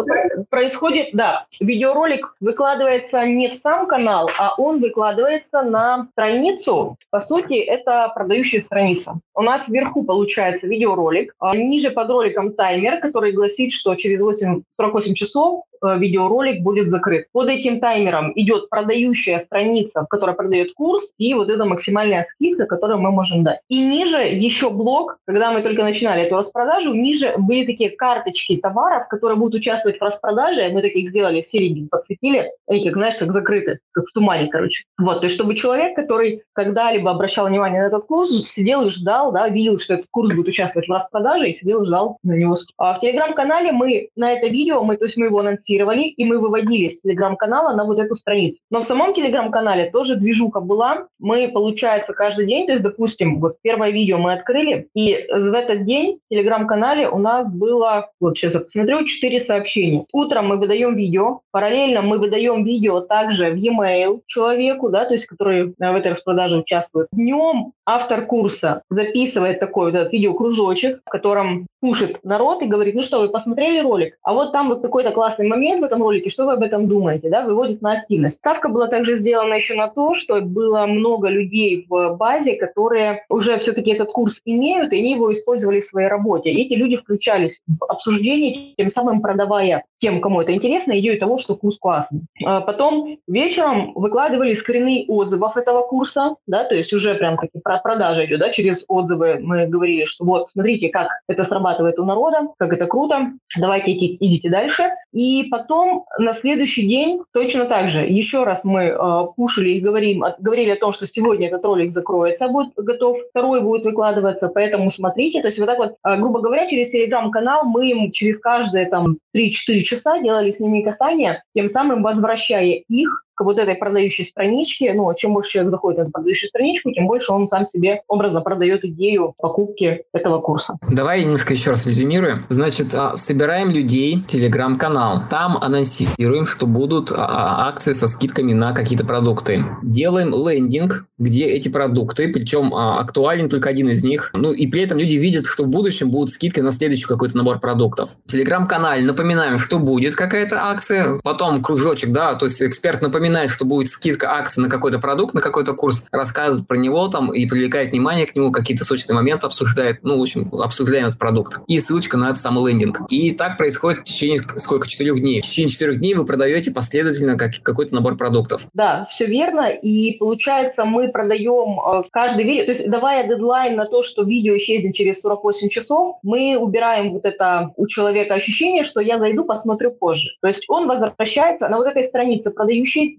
происходит, 0.50 1.08
да, 1.12 1.46
видеоролик 1.60 2.34
выкладывается 2.40 3.24
не 3.24 3.48
в 3.48 3.54
сам 3.54 3.86
канал, 3.86 4.30
а 4.38 4.54
он 4.56 4.80
выкладывается 4.80 5.62
на 5.62 6.01
страницу, 6.10 6.96
по 7.10 7.18
сути, 7.18 7.54
это 7.54 8.10
продающая 8.14 8.58
страница. 8.58 9.20
У 9.34 9.42
нас 9.42 9.68
вверху 9.68 10.04
получается 10.04 10.66
видеоролик, 10.66 11.34
а 11.38 11.56
ниже 11.56 11.90
под 11.90 12.10
роликом 12.10 12.52
таймер, 12.52 13.00
который 13.00 13.32
гласит, 13.32 13.70
что 13.70 13.94
через 13.94 14.20
8, 14.20 14.62
48 14.76 15.14
часов 15.14 15.64
видеоролик 15.82 16.62
будет 16.62 16.88
закрыт. 16.88 17.26
Под 17.32 17.48
этим 17.48 17.80
таймером 17.80 18.32
идет 18.34 18.68
продающая 18.70 19.36
страница, 19.36 20.06
которая 20.08 20.36
продает 20.36 20.72
курс, 20.74 21.12
и 21.18 21.34
вот 21.34 21.50
эта 21.50 21.64
максимальная 21.64 22.22
скидка, 22.22 22.66
которую 22.66 23.00
мы 23.00 23.10
можем 23.10 23.42
дать. 23.42 23.60
И 23.68 23.78
ниже 23.78 24.16
еще 24.16 24.70
блок, 24.70 25.18
когда 25.26 25.52
мы 25.52 25.62
только 25.62 25.82
начинали 25.82 26.22
эту 26.22 26.36
распродажу, 26.36 26.94
ниже 26.94 27.34
были 27.38 27.66
такие 27.66 27.90
карточки 27.90 28.56
товаров, 28.56 29.08
которые 29.08 29.36
будут 29.36 29.54
участвовать 29.60 29.98
в 29.98 30.02
распродаже. 30.02 30.70
Мы 30.70 30.82
таких 30.82 31.08
сделали 31.08 31.40
серенькие, 31.40 31.88
подсветили, 31.88 32.50
как, 32.66 32.92
знаешь, 32.92 33.18
как 33.18 33.30
закрыты, 33.32 33.78
как 33.92 34.04
в 34.04 34.12
тумане, 34.12 34.48
короче. 34.48 34.84
Вот, 34.98 35.20
то 35.20 35.26
есть 35.26 35.34
чтобы 35.34 35.54
человек, 35.54 35.96
который 35.96 36.42
когда-либо 36.52 37.10
обращал 37.10 37.46
внимание 37.46 37.82
на 37.82 37.86
этот 37.86 38.06
курс, 38.06 38.30
сидел 38.46 38.82
и 38.86 38.90
ждал, 38.90 39.32
да, 39.32 39.48
видел, 39.48 39.78
что 39.78 39.94
этот 39.94 40.06
курс 40.10 40.32
будет 40.34 40.48
участвовать 40.48 40.88
в 40.88 40.92
распродаже, 40.92 41.50
и 41.50 41.54
сидел 41.54 41.82
и 41.82 41.86
ждал 41.86 42.18
на 42.22 42.32
него. 42.32 42.52
А 42.78 42.94
в 42.94 43.00
Телеграм-канале 43.00 43.72
мы 43.72 44.08
на 44.16 44.32
это 44.32 44.46
видео, 44.48 44.82
мы, 44.82 44.96
то 44.96 45.04
есть 45.04 45.16
мы 45.16 45.26
его 45.26 45.40
анонсировали, 45.40 45.71
анонсировали, 45.72 46.02
и 46.08 46.24
мы 46.24 46.38
выводили 46.38 46.86
с 46.86 47.00
телеграм-канала 47.00 47.74
на 47.74 47.84
вот 47.84 47.98
эту 47.98 48.14
страницу. 48.14 48.60
Но 48.70 48.80
в 48.80 48.84
самом 48.84 49.14
телеграм-канале 49.14 49.90
тоже 49.90 50.16
движуха 50.16 50.60
была. 50.60 51.06
Мы, 51.18 51.48
получается, 51.48 52.12
каждый 52.12 52.46
день, 52.46 52.66
то 52.66 52.72
есть, 52.72 52.82
допустим, 52.82 53.40
вот 53.40 53.56
первое 53.62 53.90
видео 53.90 54.18
мы 54.18 54.32
открыли, 54.34 54.88
и 54.94 55.26
в 55.32 55.54
этот 55.54 55.84
день 55.84 56.18
в 56.26 56.34
телеграм-канале 56.34 57.08
у 57.08 57.18
нас 57.18 57.52
было, 57.54 58.10
вот 58.20 58.36
сейчас 58.36 58.54
я 58.54 58.60
посмотрю, 58.60 59.04
4 59.04 59.40
сообщения. 59.40 60.04
Утром 60.12 60.48
мы 60.48 60.56
выдаем 60.56 60.94
видео, 60.94 61.40
параллельно 61.50 62.02
мы 62.02 62.18
выдаем 62.18 62.64
видео 62.64 63.00
также 63.00 63.50
в 63.50 63.56
e-mail 63.56 64.20
человеку, 64.26 64.88
да, 64.88 65.04
то 65.04 65.14
есть, 65.14 65.26
который 65.26 65.74
в 65.78 65.96
этой 65.96 66.12
распродаже 66.12 66.58
участвует. 66.58 67.08
Днем 67.12 67.72
автор 67.86 68.26
курса 68.26 68.82
записывает 68.88 69.60
такой 69.60 69.86
вот 69.86 69.94
этот 69.94 70.12
видеокружочек, 70.12 71.00
в 71.04 71.10
котором 71.10 71.66
пушит 71.80 72.18
народ 72.22 72.62
и 72.62 72.66
говорит, 72.66 72.94
ну 72.94 73.00
что, 73.00 73.20
вы 73.20 73.28
посмотрели 73.28 73.80
ролик? 73.80 74.16
А 74.22 74.32
вот 74.32 74.52
там 74.52 74.68
вот 74.68 74.82
какой-то 74.82 75.10
классный 75.10 75.48
момент, 75.48 75.61
момент 75.62 75.80
в 75.80 75.84
этом 75.84 76.02
ролике, 76.02 76.28
что 76.28 76.44
вы 76.44 76.52
об 76.52 76.62
этом 76.62 76.88
думаете, 76.88 77.30
да, 77.30 77.42
выводит 77.42 77.82
на 77.82 77.92
активность. 77.92 78.36
Ставка 78.36 78.68
была 78.68 78.88
также 78.88 79.14
сделана 79.14 79.54
еще 79.54 79.74
на 79.74 79.88
то, 79.88 80.12
что 80.14 80.40
было 80.40 80.86
много 80.86 81.28
людей 81.28 81.86
в 81.88 82.16
базе, 82.16 82.56
которые 82.56 83.24
уже 83.28 83.56
все-таки 83.58 83.92
этот 83.92 84.10
курс 84.10 84.40
имеют, 84.44 84.92
и 84.92 84.98
они 84.98 85.12
его 85.12 85.30
использовали 85.30 85.80
в 85.80 85.84
своей 85.84 86.08
работе. 86.08 86.50
И 86.50 86.62
эти 86.62 86.74
люди 86.74 86.96
включались 86.96 87.60
в 87.66 87.84
обсуждение, 87.84 88.74
тем 88.76 88.88
самым 88.88 89.22
продавая 89.22 89.84
тем, 89.98 90.20
кому 90.20 90.40
это 90.40 90.52
интересно, 90.52 90.98
идею 90.98 91.18
того, 91.18 91.36
что 91.36 91.54
курс 91.54 91.78
классный. 91.78 92.22
А 92.44 92.60
потом 92.60 93.18
вечером 93.28 93.92
выкладывали 93.94 94.52
скрины 94.52 95.04
отзывов 95.08 95.56
этого 95.56 95.82
курса, 95.86 96.34
да, 96.46 96.64
то 96.64 96.74
есть 96.74 96.92
уже 96.92 97.14
прям 97.14 97.36
таки 97.36 97.60
продажа 97.62 98.24
идет, 98.24 98.40
да, 98.40 98.50
через 98.50 98.84
отзывы 98.88 99.38
мы 99.40 99.66
говорили, 99.66 100.04
что 100.04 100.24
вот, 100.24 100.48
смотрите, 100.48 100.88
как 100.88 101.08
это 101.28 101.42
срабатывает 101.44 101.98
у 101.98 102.04
народа, 102.04 102.48
как 102.58 102.72
это 102.72 102.86
круто, 102.86 103.32
давайте 103.56 103.92
идите 103.92 104.50
дальше. 104.50 104.90
И 105.12 105.41
И 105.42 105.48
потом 105.48 106.04
на 106.18 106.32
следующий 106.32 106.86
день 106.86 107.22
точно 107.32 107.64
так 107.64 107.90
же. 107.90 107.98
Еще 107.98 108.44
раз 108.44 108.62
мы 108.64 108.84
э, 108.84 108.96
пушили 109.36 109.70
и 109.70 109.80
говорим, 109.80 110.24
говорили 110.38 110.70
о 110.70 110.76
том, 110.76 110.92
что 110.92 111.04
сегодня 111.04 111.48
этот 111.48 111.64
ролик 111.64 111.90
закроется, 111.90 112.48
будет 112.48 112.72
готов, 112.76 113.18
второй 113.30 113.60
будет 113.60 113.84
выкладываться, 113.84 114.48
поэтому 114.48 114.88
смотрите. 114.88 115.40
То 115.40 115.48
есть 115.48 115.58
вот 115.58 115.66
так 115.66 115.78
вот, 115.78 115.96
э, 116.06 116.16
грубо 116.16 116.40
говоря, 116.40 116.66
через 116.68 116.90
телеграм-канал 116.90 117.64
мы 117.64 117.90
им 117.90 118.10
через 118.12 118.38
каждые 118.38 118.86
там 118.86 119.18
3-4 119.36 119.82
часа 119.82 120.20
делали 120.20 120.52
с 120.52 120.60
ними 120.60 120.82
касания, 120.82 121.42
тем 121.54 121.66
самым 121.66 122.02
возвращая 122.02 122.82
их 122.88 123.24
вот 123.42 123.58
этой 123.58 123.74
продающей 123.74 124.24
страничке, 124.24 124.92
ну, 124.94 125.12
чем 125.14 125.34
больше 125.34 125.50
человек 125.50 125.70
заходит 125.70 125.98
на 125.98 126.02
эту 126.02 126.12
продающую 126.12 126.48
страничку, 126.48 126.92
тем 126.92 127.06
больше 127.06 127.32
он 127.32 127.44
сам 127.44 127.64
себе 127.64 128.02
образно 128.08 128.40
продает 128.40 128.84
идею 128.84 129.34
покупки 129.38 130.02
этого 130.12 130.40
курса. 130.40 130.78
Давай 130.88 131.24
немножко 131.24 131.52
еще 131.52 131.70
раз 131.70 131.86
резюмируем. 131.86 132.44
Значит, 132.48 132.94
а, 132.94 133.16
собираем 133.16 133.70
людей, 133.70 134.22
телеграм-канал. 134.28 135.22
Там 135.30 135.56
анонсируем, 135.56 136.46
что 136.46 136.66
будут 136.66 137.10
а, 137.10 137.26
а, 137.26 137.68
акции 137.68 137.92
со 137.92 138.06
скидками 138.06 138.52
на 138.52 138.72
какие-то 138.72 139.04
продукты. 139.04 139.64
Делаем 139.82 140.30
лендинг, 140.30 141.06
где 141.18 141.46
эти 141.46 141.68
продукты, 141.68 142.28
причем 142.32 142.74
актуален 142.74 143.48
только 143.48 143.68
один 143.68 143.88
из 143.88 144.02
них. 144.02 144.30
Ну 144.34 144.52
и 144.52 144.66
при 144.66 144.82
этом 144.82 144.98
люди 144.98 145.14
видят, 145.14 145.46
что 145.46 145.64
в 145.64 145.68
будущем 145.68 146.10
будут 146.10 146.30
скидки 146.30 146.60
на 146.60 146.72
следующий 146.72 147.06
какой-то 147.06 147.36
набор 147.36 147.60
продуктов. 147.60 148.10
В 148.26 148.30
телеграм-канале 148.30 149.04
напоминаем, 149.04 149.58
что 149.58 149.78
будет 149.78 150.16
какая-то 150.16 150.64
акция, 150.66 151.20
потом 151.22 151.62
кружочек, 151.62 152.10
да, 152.10 152.34
то 152.34 152.46
есть 152.46 152.62
эксперт 152.62 153.02
напоминает, 153.02 153.31
напоминает, 153.32 153.50
что 153.50 153.64
будет 153.64 153.88
скидка 153.88 154.32
акции 154.32 154.60
на 154.60 154.68
какой-то 154.68 154.98
продукт, 154.98 155.34
на 155.34 155.40
какой-то 155.40 155.72
курс, 155.72 156.06
рассказывает 156.12 156.68
про 156.68 156.76
него 156.76 157.08
там 157.08 157.32
и 157.32 157.46
привлекает 157.46 157.90
внимание 157.90 158.26
к 158.26 158.34
нему, 158.34 158.52
какие-то 158.52 158.84
сочные 158.84 159.14
моменты 159.14 159.46
обсуждает, 159.46 160.00
ну, 160.02 160.18
в 160.18 160.22
общем, 160.22 160.48
обсуждаем 160.52 161.06
этот 161.06 161.18
продукт. 161.18 161.60
И 161.66 161.78
ссылочка 161.78 162.18
на 162.18 162.26
этот 162.26 162.38
самый 162.38 162.70
лендинг. 162.70 163.00
И 163.08 163.32
так 163.32 163.56
происходит 163.56 164.00
в 164.00 164.04
течение 164.04 164.38
сколько? 164.56 164.86
Четырех 164.86 165.20
дней. 165.20 165.40
В 165.40 165.46
течение 165.46 165.70
четырех 165.70 165.98
дней 165.98 166.14
вы 166.14 166.26
продаете 166.26 166.70
последовательно 166.70 167.38
как, 167.38 167.52
какой-то 167.62 167.94
набор 167.94 168.16
продуктов. 168.16 168.66
Да, 168.74 169.06
все 169.08 169.26
верно. 169.26 169.70
И 169.70 170.12
получается, 170.18 170.84
мы 170.84 171.08
продаем 171.08 171.80
э, 171.80 172.00
каждый 172.10 172.44
видео, 172.44 172.64
то 172.66 172.72
есть 172.72 172.90
давая 172.90 173.26
дедлайн 173.26 173.76
на 173.76 173.86
то, 173.86 174.02
что 174.02 174.24
видео 174.24 174.56
исчезнет 174.56 174.94
через 174.94 175.20
48 175.20 175.68
часов, 175.68 176.16
мы 176.22 176.56
убираем 176.58 177.12
вот 177.12 177.24
это 177.24 177.70
у 177.76 177.86
человека 177.86 178.34
ощущение, 178.34 178.82
что 178.82 179.00
я 179.00 179.16
зайду, 179.16 179.44
посмотрю 179.44 179.92
позже. 179.92 180.28
То 180.40 180.48
есть 180.48 180.64
он 180.68 180.86
возвращается 180.86 181.68
на 181.68 181.78
вот 181.78 181.86
этой 181.86 182.02
странице 182.02 182.50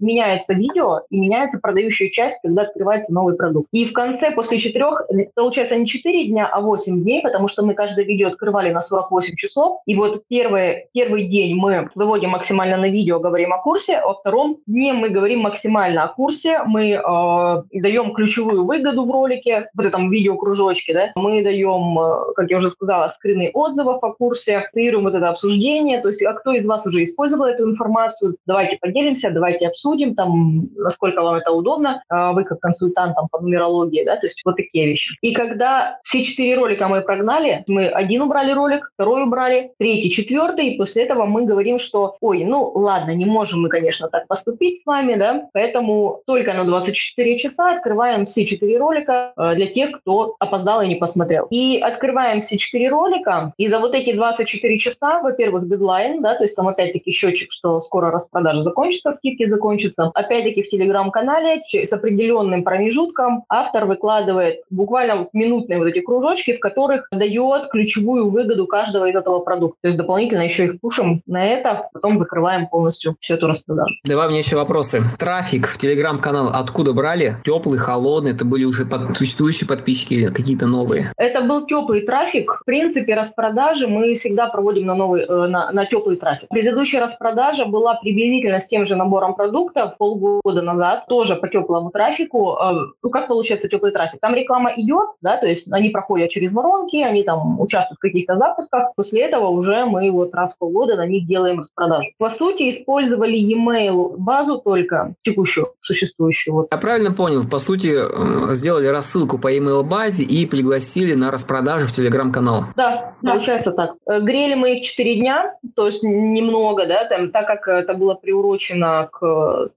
меняется 0.00 0.54
видео 0.54 1.00
и 1.10 1.18
меняется 1.18 1.58
продающая 1.58 2.08
часть, 2.10 2.40
когда 2.42 2.62
открывается 2.62 3.12
новый 3.12 3.36
продукт. 3.36 3.68
И 3.72 3.86
в 3.86 3.92
конце, 3.92 4.30
после 4.30 4.58
четырех, 4.58 5.02
получается 5.34 5.76
не 5.76 5.86
4 5.86 6.28
дня, 6.28 6.48
а 6.50 6.60
8 6.60 7.02
дней, 7.02 7.22
потому 7.22 7.48
что 7.48 7.64
мы 7.64 7.74
каждое 7.74 8.04
видео 8.04 8.28
открывали 8.28 8.70
на 8.70 8.80
48 8.80 9.34
часов. 9.34 9.80
И 9.86 9.94
вот 9.94 10.22
первый, 10.28 10.86
первый 10.92 11.24
день 11.24 11.54
мы 11.56 11.90
выводим 11.94 12.30
максимально 12.30 12.76
на 12.76 12.88
видео, 12.88 13.20
говорим 13.20 13.52
о 13.52 13.58
курсе, 13.58 13.96
а 13.96 14.06
во 14.06 14.14
втором 14.14 14.58
дне 14.66 14.92
мы 14.92 15.08
говорим 15.08 15.40
максимально 15.40 16.04
о 16.04 16.08
курсе, 16.08 16.60
мы 16.66 16.90
э, 16.90 17.62
даем 17.80 18.14
ключевую 18.14 18.64
выгоду 18.64 19.04
в 19.04 19.10
ролике, 19.10 19.68
в 19.74 19.80
этом 19.80 20.10
видеокружочке, 20.10 20.94
да, 20.94 21.12
мы 21.16 21.42
даем, 21.42 21.98
э, 21.98 22.32
как 22.34 22.50
я 22.50 22.58
уже 22.58 22.68
сказала, 22.68 23.06
скрины 23.08 23.50
отзывов 23.52 24.02
о 24.02 24.12
курсе, 24.12 24.64
инициируем 24.74 25.04
вот 25.04 25.14
это 25.14 25.28
обсуждение, 25.30 26.00
то 26.00 26.08
есть 26.08 26.22
а 26.22 26.32
кто 26.34 26.52
из 26.52 26.66
вас 26.66 26.84
уже 26.86 27.02
использовал 27.02 27.46
эту 27.46 27.68
информацию, 27.70 28.36
давайте 28.46 28.76
поделимся, 28.76 29.30
давайте 29.30 29.66
обсудим 29.66 29.83
обсудим, 29.84 30.14
там, 30.14 30.68
насколько 30.76 31.22
вам 31.22 31.36
это 31.36 31.52
удобно, 31.52 32.02
а, 32.08 32.32
вы 32.32 32.44
как 32.44 32.60
консультант 32.60 33.14
там, 33.14 33.28
по 33.30 33.40
нумерологии, 33.40 34.04
да, 34.04 34.16
то 34.16 34.26
есть 34.26 34.40
вот 34.44 34.56
такие 34.56 34.86
вещи. 34.86 35.10
И 35.20 35.32
когда 35.32 35.98
все 36.02 36.22
четыре 36.22 36.56
ролика 36.56 36.88
мы 36.88 37.02
прогнали, 37.02 37.64
мы 37.66 37.88
один 37.88 38.22
убрали 38.22 38.52
ролик, 38.52 38.90
второй 38.94 39.22
убрали, 39.22 39.72
третий, 39.78 40.10
четвертый, 40.10 40.68
и 40.68 40.78
после 40.78 41.04
этого 41.04 41.26
мы 41.26 41.44
говорим, 41.44 41.78
что, 41.78 42.16
ой, 42.20 42.44
ну 42.44 42.72
ладно, 42.74 43.14
не 43.14 43.26
можем 43.26 43.62
мы, 43.62 43.68
конечно, 43.68 44.08
так 44.08 44.26
поступить 44.26 44.80
с 44.80 44.86
вами, 44.86 45.16
да, 45.16 45.48
поэтому 45.52 46.22
только 46.26 46.54
на 46.54 46.64
24 46.64 47.36
часа 47.38 47.72
открываем 47.76 48.24
все 48.24 48.44
четыре 48.44 48.78
ролика 48.78 49.32
э, 49.36 49.54
для 49.54 49.66
тех, 49.66 50.00
кто 50.00 50.36
опоздал 50.38 50.82
и 50.82 50.88
не 50.88 50.96
посмотрел. 50.96 51.46
И 51.50 51.78
открываем 51.78 52.40
все 52.40 52.56
четыре 52.56 52.88
ролика, 52.88 53.52
и 53.58 53.66
за 53.66 53.78
вот 53.78 53.94
эти 53.94 54.12
24 54.12 54.78
часа, 54.78 55.20
во-первых, 55.20 55.68
дедлайн, 55.68 56.22
да, 56.22 56.34
то 56.34 56.44
есть 56.44 56.56
там 56.56 56.68
опять-таки 56.68 57.10
счетчик, 57.10 57.50
что 57.50 57.80
скоро 57.80 58.10
распродажа 58.10 58.60
закончится, 58.60 59.10
скидки 59.10 59.46
закончатся, 59.46 59.73
закончится. 59.74 60.10
Опять-таки 60.14 60.62
в 60.62 60.70
телеграм-канале 60.70 61.62
с 61.72 61.92
определенным 61.92 62.62
промежутком 62.62 63.44
автор 63.48 63.86
выкладывает 63.86 64.60
буквально 64.70 65.28
минутные 65.32 65.78
вот 65.78 65.88
эти 65.88 66.00
кружочки, 66.00 66.56
в 66.56 66.60
которых 66.60 67.08
дает 67.10 67.68
ключевую 67.70 68.30
выгоду 68.30 68.66
каждого 68.66 69.06
из 69.08 69.14
этого 69.14 69.40
продукта. 69.40 69.78
То 69.82 69.88
есть 69.88 69.98
дополнительно 69.98 70.42
еще 70.42 70.66
их 70.66 70.80
пушим 70.80 71.22
на 71.26 71.46
это, 71.46 71.88
потом 71.92 72.16
закрываем 72.16 72.66
полностью 72.66 73.16
всю 73.20 73.34
эту 73.34 73.48
распродажу. 73.48 73.94
Давай 74.04 74.28
мне 74.28 74.38
еще 74.38 74.56
вопросы. 74.56 75.02
Трафик 75.18 75.66
в 75.66 75.78
телеграм-канал 75.78 76.50
откуда 76.54 76.92
брали? 76.92 77.36
Теплый, 77.44 77.78
холодный? 77.78 78.32
Это 78.32 78.44
были 78.44 78.64
уже 78.64 78.86
под, 78.86 79.16
существующие 79.16 79.68
подписчики 79.68 80.14
или 80.14 80.26
какие-то 80.26 80.66
новые? 80.66 81.12
Это 81.16 81.40
был 81.42 81.66
теплый 81.66 82.02
трафик. 82.02 82.60
В 82.62 82.64
принципе, 82.64 83.14
распродажи 83.14 83.86
мы 83.86 84.14
всегда 84.14 84.46
проводим 84.46 84.86
на, 84.86 84.94
новый, 84.94 85.22
э, 85.22 85.46
на, 85.46 85.70
на 85.72 85.86
теплый 85.86 86.16
трафик. 86.16 86.48
Предыдущая 86.48 87.00
распродажа 87.00 87.64
была 87.66 87.94
приблизительно 87.94 88.58
с 88.58 88.64
тем 88.64 88.84
же 88.84 88.96
набором 88.96 89.34
продуктов, 89.34 89.63
продуктов 89.64 89.98
полгода 89.98 90.62
назад, 90.62 91.06
тоже 91.08 91.36
по 91.36 91.48
теплому 91.48 91.90
трафику. 91.90 92.56
Э, 92.60 92.72
ну, 93.02 93.10
как 93.10 93.28
получается 93.28 93.68
теплый 93.68 93.92
трафик? 93.92 94.20
Там 94.20 94.34
реклама 94.34 94.72
идет, 94.76 95.10
да, 95.20 95.36
то 95.36 95.46
есть 95.46 95.70
они 95.72 95.90
проходят 95.90 96.30
через 96.30 96.52
воронки, 96.52 96.96
они 96.96 97.22
там 97.22 97.60
участвуют 97.60 97.98
в 97.98 98.02
каких-то 98.02 98.34
запусках. 98.34 98.94
После 98.96 99.22
этого 99.22 99.48
уже 99.48 99.84
мы 99.86 100.10
вот 100.10 100.34
раз 100.34 100.52
в 100.52 100.58
полгода 100.58 100.96
на 100.96 101.06
них 101.06 101.26
делаем 101.26 101.60
распродажу. 101.60 102.08
По 102.18 102.28
сути, 102.28 102.68
использовали 102.68 103.36
e-mail 103.36 104.16
базу 104.16 104.58
только 104.58 105.14
текущую, 105.22 105.68
существующую. 105.80 106.54
Вот. 106.54 106.68
Я 106.70 106.78
правильно 106.78 107.12
понял, 107.12 107.44
по 107.48 107.58
сути, 107.58 107.94
э, 107.94 108.54
сделали 108.54 108.86
рассылку 108.86 109.38
по 109.38 109.52
e-mail 109.52 109.82
базе 109.82 110.24
и 110.24 110.46
пригласили 110.46 111.14
на 111.14 111.30
распродажу 111.30 111.86
в 111.86 111.92
телеграм-канал. 111.92 112.64
Да, 112.76 113.14
да, 113.22 113.32
получается 113.32 113.72
так. 113.72 113.94
Э, 114.06 114.20
грели 114.20 114.54
мы 114.54 114.76
их 114.76 114.84
4 114.84 115.16
дня, 115.16 115.54
то 115.74 115.86
есть 115.86 116.02
немного, 116.02 116.86
да, 116.86 117.04
там, 117.04 117.30
так 117.30 117.46
как 117.46 117.68
это 117.68 117.94
было 117.94 118.14
приурочено 118.14 119.08
к 119.12 119.20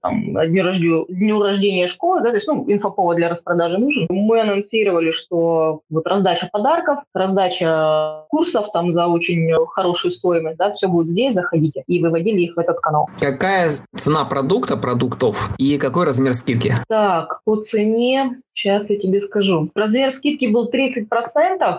там, 0.00 0.32
дню, 0.32 0.62
рождения, 0.62 1.04
дню 1.08 1.42
рождения 1.42 1.86
школы, 1.86 2.20
да, 2.20 2.28
то 2.28 2.34
есть, 2.34 2.46
ну, 2.46 2.64
инфоповод 2.66 3.16
для 3.16 3.28
распродажи 3.28 3.78
нужен. 3.78 4.06
Мы 4.10 4.40
анонсировали, 4.40 5.10
что 5.10 5.80
вот 5.90 6.06
раздача 6.06 6.48
подарков, 6.52 6.98
раздача 7.14 8.24
курсов 8.28 8.66
там 8.72 8.90
за 8.90 9.06
очень 9.06 9.52
хорошую 9.68 10.10
стоимость, 10.10 10.58
да, 10.58 10.70
все 10.70 10.88
будет 10.88 11.06
здесь, 11.06 11.32
заходите. 11.32 11.82
И 11.86 12.02
выводили 12.02 12.42
их 12.42 12.56
в 12.56 12.58
этот 12.58 12.78
канал. 12.80 13.08
Какая 13.20 13.70
цена 13.94 14.24
продукта, 14.24 14.76
продуктов 14.76 15.50
и 15.58 15.78
какой 15.78 16.06
размер 16.06 16.34
скидки? 16.34 16.74
Так, 16.88 17.40
по 17.44 17.56
цене 17.56 18.40
Сейчас 18.58 18.90
я 18.90 18.98
тебе 18.98 19.20
скажу. 19.20 19.70
Размер 19.76 20.10
скидки 20.10 20.46
был 20.46 20.68
30%, 20.68 21.06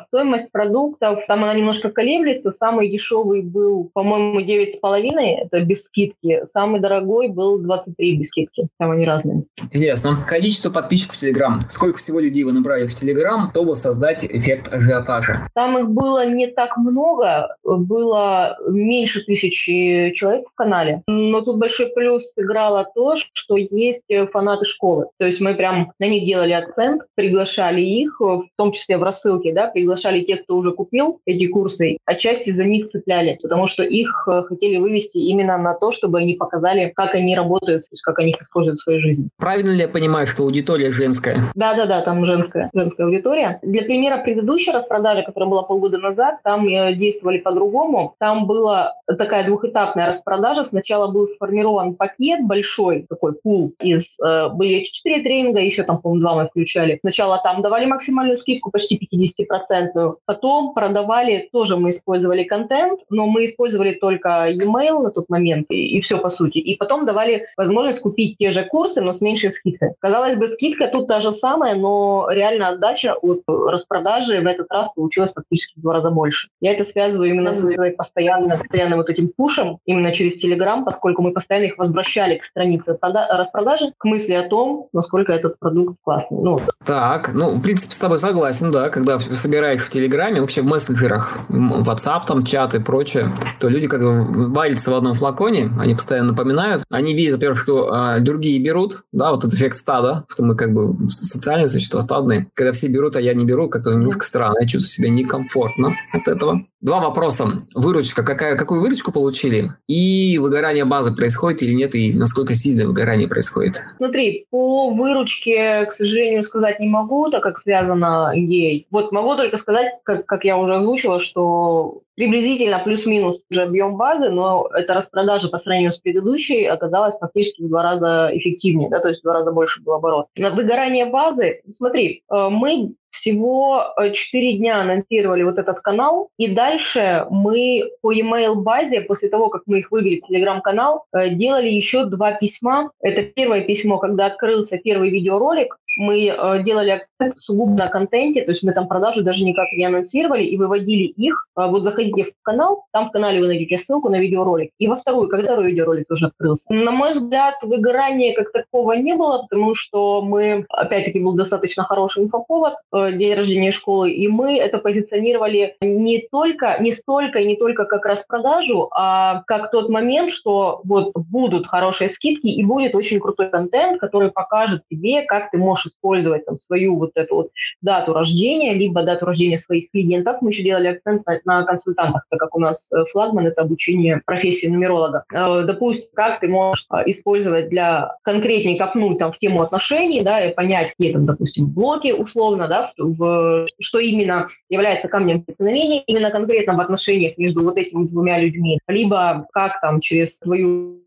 стоимость 0.08 0.50
продуктов, 0.50 1.25
там 1.27 1.44
она 1.44 1.53
немножко 1.53 1.89
колеблется. 1.89 2.51
Самый 2.51 2.88
дешевый 2.89 3.41
был, 3.41 3.89
по-моему, 3.94 4.39
9,5, 4.39 5.12
это 5.41 5.60
без 5.60 5.84
скидки. 5.84 6.41
Самый 6.44 6.79
дорогой 6.79 7.27
был 7.27 7.60
23 7.89 8.17
без 8.17 8.27
скидки. 8.27 8.67
Там 8.77 8.91
они 8.91 9.05
разные. 9.05 9.43
Интересно. 9.62 10.17
Количество 10.27 10.69
подписчиков 10.69 11.15
в 11.15 11.19
Телеграм. 11.19 11.62
Сколько 11.69 11.98
всего 11.98 12.19
людей 12.19 12.43
вы 12.43 12.53
набрали 12.53 12.88
в 12.88 12.96
Телеграм, 12.96 13.50
чтобы 13.51 13.75
создать 13.75 14.24
эффект 14.24 14.72
ажиотажа? 14.72 15.48
Там 15.53 15.77
их 15.77 15.89
было 15.89 16.25
не 16.25 16.48
так 16.48 16.77
много. 16.77 17.55
Было 17.63 18.58
меньше 18.67 19.22
тысячи 19.22 20.12
человек 20.13 20.46
в 20.51 20.55
канале. 20.55 21.03
Но 21.08 21.41
тут 21.41 21.58
большой 21.58 21.88
плюс 21.88 22.31
сыграло 22.34 22.88
то, 22.96 23.15
что 23.34 23.58
есть 23.58 24.03
фанаты 24.31 24.65
школы. 24.65 25.08
То 25.17 25.25
есть 25.25 25.39
мы 25.39 25.55
прям 25.55 25.91
на 26.00 26.08
них 26.08 26.25
делали 26.25 26.53
акцент, 26.53 27.03
приглашали 27.15 27.81
их, 27.81 28.19
в 28.19 28.48
том 28.55 28.72
числе 28.72 28.98
в 28.98 29.03
рассылке, 29.03 29.53
да, 29.53 29.67
приглашали 29.67 30.22
тех, 30.22 30.43
кто 30.43 30.58
уже 30.58 30.72
купил 30.72 31.19
эти 31.25 31.48
курсы, 31.48 31.98
а 32.05 32.15
часть 32.15 32.51
за 32.51 32.65
них 32.65 32.86
цепляли, 32.86 33.38
потому 33.41 33.65
что 33.65 33.84
их 33.84 34.27
э, 34.27 34.43
хотели 34.43 34.77
вывести 34.77 35.17
именно 35.17 35.58
на 35.58 35.74
то, 35.74 35.91
чтобы 35.91 36.19
они 36.19 36.34
показали, 36.34 36.91
как 36.96 37.15
они 37.15 37.36
работают, 37.36 37.78
то 37.88 37.93
есть 37.93 38.01
как 38.01 38.19
они 38.19 38.29
используют 38.29 38.79
в 38.79 38.83
своей 38.83 39.00
жизни. 39.00 39.29
Правильно 39.38 39.71
ли 39.71 39.81
я 39.81 39.88
понимаю, 39.88 40.27
что 40.27 40.43
аудитория 40.43 40.91
женская? 40.91 41.38
Да-да-да, 41.55 42.01
там 42.01 42.25
женская, 42.25 42.69
женская 42.74 43.03
аудитория. 43.05 43.59
Для 43.63 43.83
примера 43.83 44.17
предыдущей 44.17 44.71
распродажи, 44.71 45.24
которая 45.24 45.50
была 45.50 45.63
полгода 45.63 45.98
назад, 45.98 46.39
там 46.43 46.67
действовали 46.67 47.39
по-другому. 47.39 48.15
Там 48.19 48.48
была 48.48 48.93
такая 49.17 49.45
двухэтапная 49.45 50.07
распродажа. 50.07 50.63
Сначала 50.63 51.12
был 51.12 51.25
сформирован 51.25 51.95
пакет 51.95 52.45
большой, 52.45 53.05
такой 53.09 53.33
пул 53.33 53.74
из... 53.79 54.17
Э, 54.19 54.50
были 54.50 54.75
эти 54.75 54.91
четыре 54.91 55.24
тренинга, 55.24 55.59
еще 55.59 55.83
там, 55.83 56.00
по-моему, 56.00 56.21
два 56.21 56.36
мы 56.36 56.48
включали. 56.48 56.98
Сначала 57.01 57.39
там 57.43 57.62
давали 57.62 57.86
максимальную 57.86 58.38
скидку 58.38 58.71
почти 58.71 59.00
50%, 59.00 60.15
потом 60.25 60.74
продавали, 60.74 61.50
тоже 61.51 61.77
мы 61.77 61.89
использовали 61.89 62.43
контент, 62.43 63.01
но 63.09 63.27
мы 63.27 63.43
использовали 63.43 63.93
только 63.93 64.48
e-mail 64.50 65.01
на 65.01 65.12
тот 65.12 65.29
момент, 65.29 65.67
и, 65.69 65.98
и 65.98 66.00
все 66.00 66.17
по 66.17 66.29
сути. 66.29 66.57
И 66.57 66.75
потом 66.75 67.05
давали 67.05 67.48
возможность 67.69 68.01
купить 68.01 68.38
те 68.38 68.49
же 68.49 68.65
курсы, 68.65 69.01
но 69.01 69.11
с 69.11 69.21
меньшей 69.21 69.49
скидкой. 69.49 69.91
Казалось 69.99 70.35
бы, 70.35 70.47
скидка 70.47 70.88
тут 70.88 71.07
та 71.07 71.19
же 71.19 71.31
самая, 71.31 71.75
но 71.75 72.27
реально 72.29 72.69
отдача 72.69 73.13
от 73.13 73.41
распродажи 73.47 74.41
в 74.41 74.47
этот 74.47 74.67
раз 74.71 74.88
получилась 74.95 75.29
практически 75.29 75.79
в 75.79 75.81
два 75.81 75.93
раза 75.93 76.09
больше. 76.09 76.49
Я 76.61 76.73
это 76.73 76.83
связываю 76.83 77.29
именно 77.29 77.51
с 77.51 77.61
постоянно, 77.95 78.57
постоянным 78.57 78.97
вот 78.97 79.09
этим 79.09 79.29
пушем, 79.35 79.77
именно 79.85 80.11
через 80.11 80.43
Telegram, 80.43 80.83
поскольку 80.83 81.21
мы 81.21 81.31
постоянно 81.31 81.65
их 81.65 81.77
возвращали 81.77 82.38
к 82.38 82.43
странице 82.43 82.97
распродажи, 83.01 83.93
к 83.97 84.05
мысли 84.05 84.33
о 84.33 84.47
том, 84.47 84.88
насколько 84.93 85.31
этот 85.31 85.59
продукт 85.59 85.97
классный. 86.03 86.39
Ну, 86.41 86.59
так, 86.85 87.31
ну, 87.33 87.51
в 87.51 87.61
принципе, 87.61 87.93
с 87.93 87.97
тобой 87.97 88.17
согласен, 88.17 88.71
да, 88.71 88.89
когда 88.89 89.19
собираешь 89.19 89.81
в 89.81 89.89
Телеграме, 89.89 90.41
вообще 90.41 90.61
в 90.61 90.65
мессенджерах, 90.65 91.38
WhatsApp, 91.49 92.21
там, 92.27 92.43
чат 92.43 92.73
и 92.73 92.79
прочее, 92.79 93.31
то 93.59 93.69
люди 93.69 93.88
как 93.88 94.01
бы 94.01 94.49
валятся 94.49 94.91
в 94.91 94.95
одном 94.95 95.15
флаконе, 95.15 95.69
они 95.79 95.93
постоянно 95.93 96.31
напоминают, 96.31 96.83
они 96.89 97.13
видят, 97.13 97.39
во-первых, 97.50 97.62
что 97.62 97.91
а, 97.91 98.20
другие 98.20 98.60
берут, 98.60 99.03
да, 99.12 99.32
вот 99.32 99.44
этот 99.44 99.53
эффект 99.56 99.75
стада, 99.75 100.25
что 100.29 100.44
мы 100.44 100.56
как 100.56 100.74
бы 100.74 101.10
социальные 101.10 101.68
существа 101.68 102.01
стадные, 102.01 102.48
когда 102.53 102.72
все 102.74 102.88
берут, 102.88 103.15
а 103.15 103.22
я 103.22 103.34
не 103.34 103.46
беру, 103.46 103.70
как-то 103.70 103.91
немножко 103.91 104.25
странно, 104.25 104.60
я 104.62 104.68
чувствую 104.68 104.91
себя 104.91 105.10
некомфортно 105.10 105.96
от 106.12 106.27
этого. 106.27 106.65
Два 106.82 107.01
вопроса. 107.01 107.60
Выручка, 107.75 108.24
какая, 108.24 108.56
какую 108.56 108.82
выручку 108.82 109.12
получили? 109.12 109.74
И 109.88 110.38
выгорание 110.38 110.86
базы 110.86 111.13
происходит 111.13 111.62
или 111.62 111.74
нет, 111.74 111.94
и 111.94 112.13
насколько 112.13 112.56
сильное 112.56 112.88
выгорание 112.88 113.27
происходит? 113.27 113.82
Смотри, 113.98 114.46
по 114.50 114.89
выручке, 114.91 115.86
к 115.86 115.91
сожалению, 115.91 116.44
сказать 116.44 116.79
не 116.79 116.88
могу, 116.88 117.29
так 117.29 117.44
как 117.44 117.58
связано 117.58 118.32
ей. 118.34 118.88
Вот 118.91 119.12
могу 119.12 119.36
только 119.36 119.58
сказать, 119.58 119.88
как, 120.03 120.25
как 120.25 120.46
я 120.46 120.58
уже 120.58 120.75
озвучила, 120.75 121.20
что 121.20 122.01
приблизительно 122.19 122.79
плюс-минус 122.79 123.41
уже 123.49 123.61
объем 123.61 123.95
базы, 123.95 124.29
но 124.29 124.67
эта 124.73 124.93
распродажа 124.93 125.47
по 125.47 125.55
сравнению 125.55 125.89
с 125.89 125.99
предыдущей 125.99 126.65
оказалась 126.65 127.17
практически 127.17 127.61
в 127.61 127.69
два 127.69 127.81
раза 127.81 128.29
эффективнее, 128.33 128.89
да, 128.89 128.99
то 128.99 129.07
есть 129.07 129.21
в 129.21 129.23
два 129.23 129.35
раза 129.35 129.53
больше 129.53 129.81
был 129.81 129.93
оборот. 129.93 130.27
На 130.35 130.49
выгорание 130.49 131.05
базы, 131.05 131.61
смотри, 131.69 132.23
э, 132.29 132.49
мы 132.49 132.91
всего 133.09 133.85
4 133.97 134.13
э, 134.53 134.57
дня 134.57 134.81
анонсировали 134.81 135.43
вот 135.43 135.57
этот 135.57 135.79
канал, 135.79 136.29
и 136.38 136.47
дальше 136.47 137.25
мы 137.29 137.89
по 138.01 138.13
email 138.13 138.55
базе, 138.55 139.01
после 139.01 139.29
того, 139.29 139.49
как 139.49 139.63
мы 139.65 139.79
их 139.79 139.91
вывели 139.91 140.19
в 140.19 140.27
телеграм-канал, 140.27 141.05
э, 141.13 141.29
делали 141.29 141.69
еще 141.69 142.05
два 142.05 142.33
письма. 142.33 142.91
Это 143.01 143.23
первое 143.23 143.61
письмо, 143.61 143.97
когда 143.97 144.25
открылся 144.25 144.77
первый 144.77 145.09
видеоролик, 145.09 145.77
мы 145.98 146.27
э, 146.27 146.63
делали 146.63 146.91
акцент 146.91 147.38
сугубо 147.38 147.74
на 147.74 147.88
контенте, 147.88 148.41
то 148.41 148.51
есть 148.51 148.63
мы 148.63 148.74
там 148.74 148.88
продажи 148.88 149.22
даже 149.22 149.43
никак 149.43 149.67
не 149.74 149.86
анонсировали 149.86 150.43
и 150.43 150.58
выводили 150.58 151.03
их. 151.03 151.48
Э, 151.58 151.67
вот 151.67 151.84
заходите 151.84 152.25
в 152.25 152.43
канал, 152.43 152.86
там 152.91 153.10
в 153.10 153.12
канале 153.12 153.39
вы 153.39 153.48
найдете 153.48 153.75
ссылку 153.77 154.10
на 154.10 154.19
видеоролик. 154.19 154.72
И 154.77 154.88
во 154.88 154.96
вторую, 154.96 155.27
когда 155.27 155.46
второй 155.46 155.72
видеоролик 155.72 156.08
тоже 156.08 156.27
открылся. 156.27 156.65
На 156.69 156.91
мой 156.91 157.12
взгляд, 157.12 157.55
выгорания 157.62 158.34
как 158.34 158.51
такого 158.51 158.93
не 158.93 159.15
было, 159.15 159.43
потому 159.43 159.75
что 159.75 160.22
мы, 160.22 160.65
опять-таки, 160.69 161.19
был 161.19 161.34
достаточно 161.34 161.84
хороший 161.84 162.24
инфоповод, 162.24 162.75
э, 162.93 163.12
день 163.13 163.34
рождения 163.34 163.72
школы, 163.72 164.12
и 164.12 164.27
мы 164.27 164.58
это 164.58 164.77
позиционировали 164.77 165.75
не 165.81 166.27
только, 166.31 166.77
не 166.79 166.91
столько 166.91 167.39
и 167.39 167.46
не 167.46 167.55
только 167.55 167.86
как 167.86 168.05
распродажу, 168.05 168.89
а 168.96 169.43
как 169.48 169.72
тот 169.72 169.89
момент, 169.89 170.31
что 170.31 170.81
вот 170.84 171.12
будут 171.15 171.67
хорошие 171.67 172.08
скидки 172.08 172.48
и 172.48 172.63
будет 172.63 172.96
очень 172.96 173.19
крутой 173.19 173.50
контент, 173.50 174.00
который 174.00 174.31
покажет 174.31 174.84
тебе, 174.89 175.24
как 175.24 175.51
ты 175.51 175.58
можешь 175.58 175.78
можешь 175.79 175.86
использовать 175.86 176.45
там, 176.45 176.55
свою 176.55 176.98
вот 176.98 177.12
эту 177.15 177.36
вот 177.36 177.50
дату 177.81 178.13
рождения, 178.13 178.74
либо 178.74 179.03
дату 179.03 179.25
рождения 179.25 179.55
своих 179.55 179.91
клиентов. 179.91 180.38
Мы 180.41 180.50
еще 180.50 180.63
делали 180.63 180.88
акцент 180.88 181.25
на, 181.25 181.39
на 181.45 181.63
консультантах, 181.63 182.25
так 182.29 182.39
как 182.39 182.55
у 182.55 182.59
нас 182.59 182.91
э, 182.91 183.03
флагман– 183.12 183.48
это 183.48 183.62
обучение 183.62 184.21
профессии 184.25 184.67
нумеролога. 184.67 185.24
Э, 185.33 185.63
допустим, 185.65 186.05
как 186.13 186.39
ты 186.39 186.48
можешь 186.48 186.86
э, 186.93 187.03
использовать 187.05 187.69
для 187.69 188.15
конкретнее 188.24 188.77
копнуть 188.77 189.19
там, 189.19 189.31
в 189.31 189.39
тему 189.39 189.62
отношений, 189.62 190.21
да, 190.21 190.45
и 190.45 190.53
понять, 190.53 190.93
какие 190.98 191.13
там, 191.13 191.25
допустим, 191.25 191.67
блоки 191.67 192.12
условно, 192.12 192.67
да, 192.67 192.91
в, 192.98 193.67
что 193.79 194.00
именно 194.00 194.48
является 194.69 195.07
камнем 195.07 195.43
преткновения 195.43 196.03
именно 196.03 196.31
конкретно 196.31 196.75
в 196.75 196.81
отношениях 196.81 197.38
между 197.38 197.63
вот 197.63 197.77
этими 197.77 198.05
двумя 198.05 198.39
людьми, 198.39 198.79
либо 198.88 199.48
как 199.53 199.79
там 199.81 200.00
через 200.00 200.39
твою, 200.39 201.03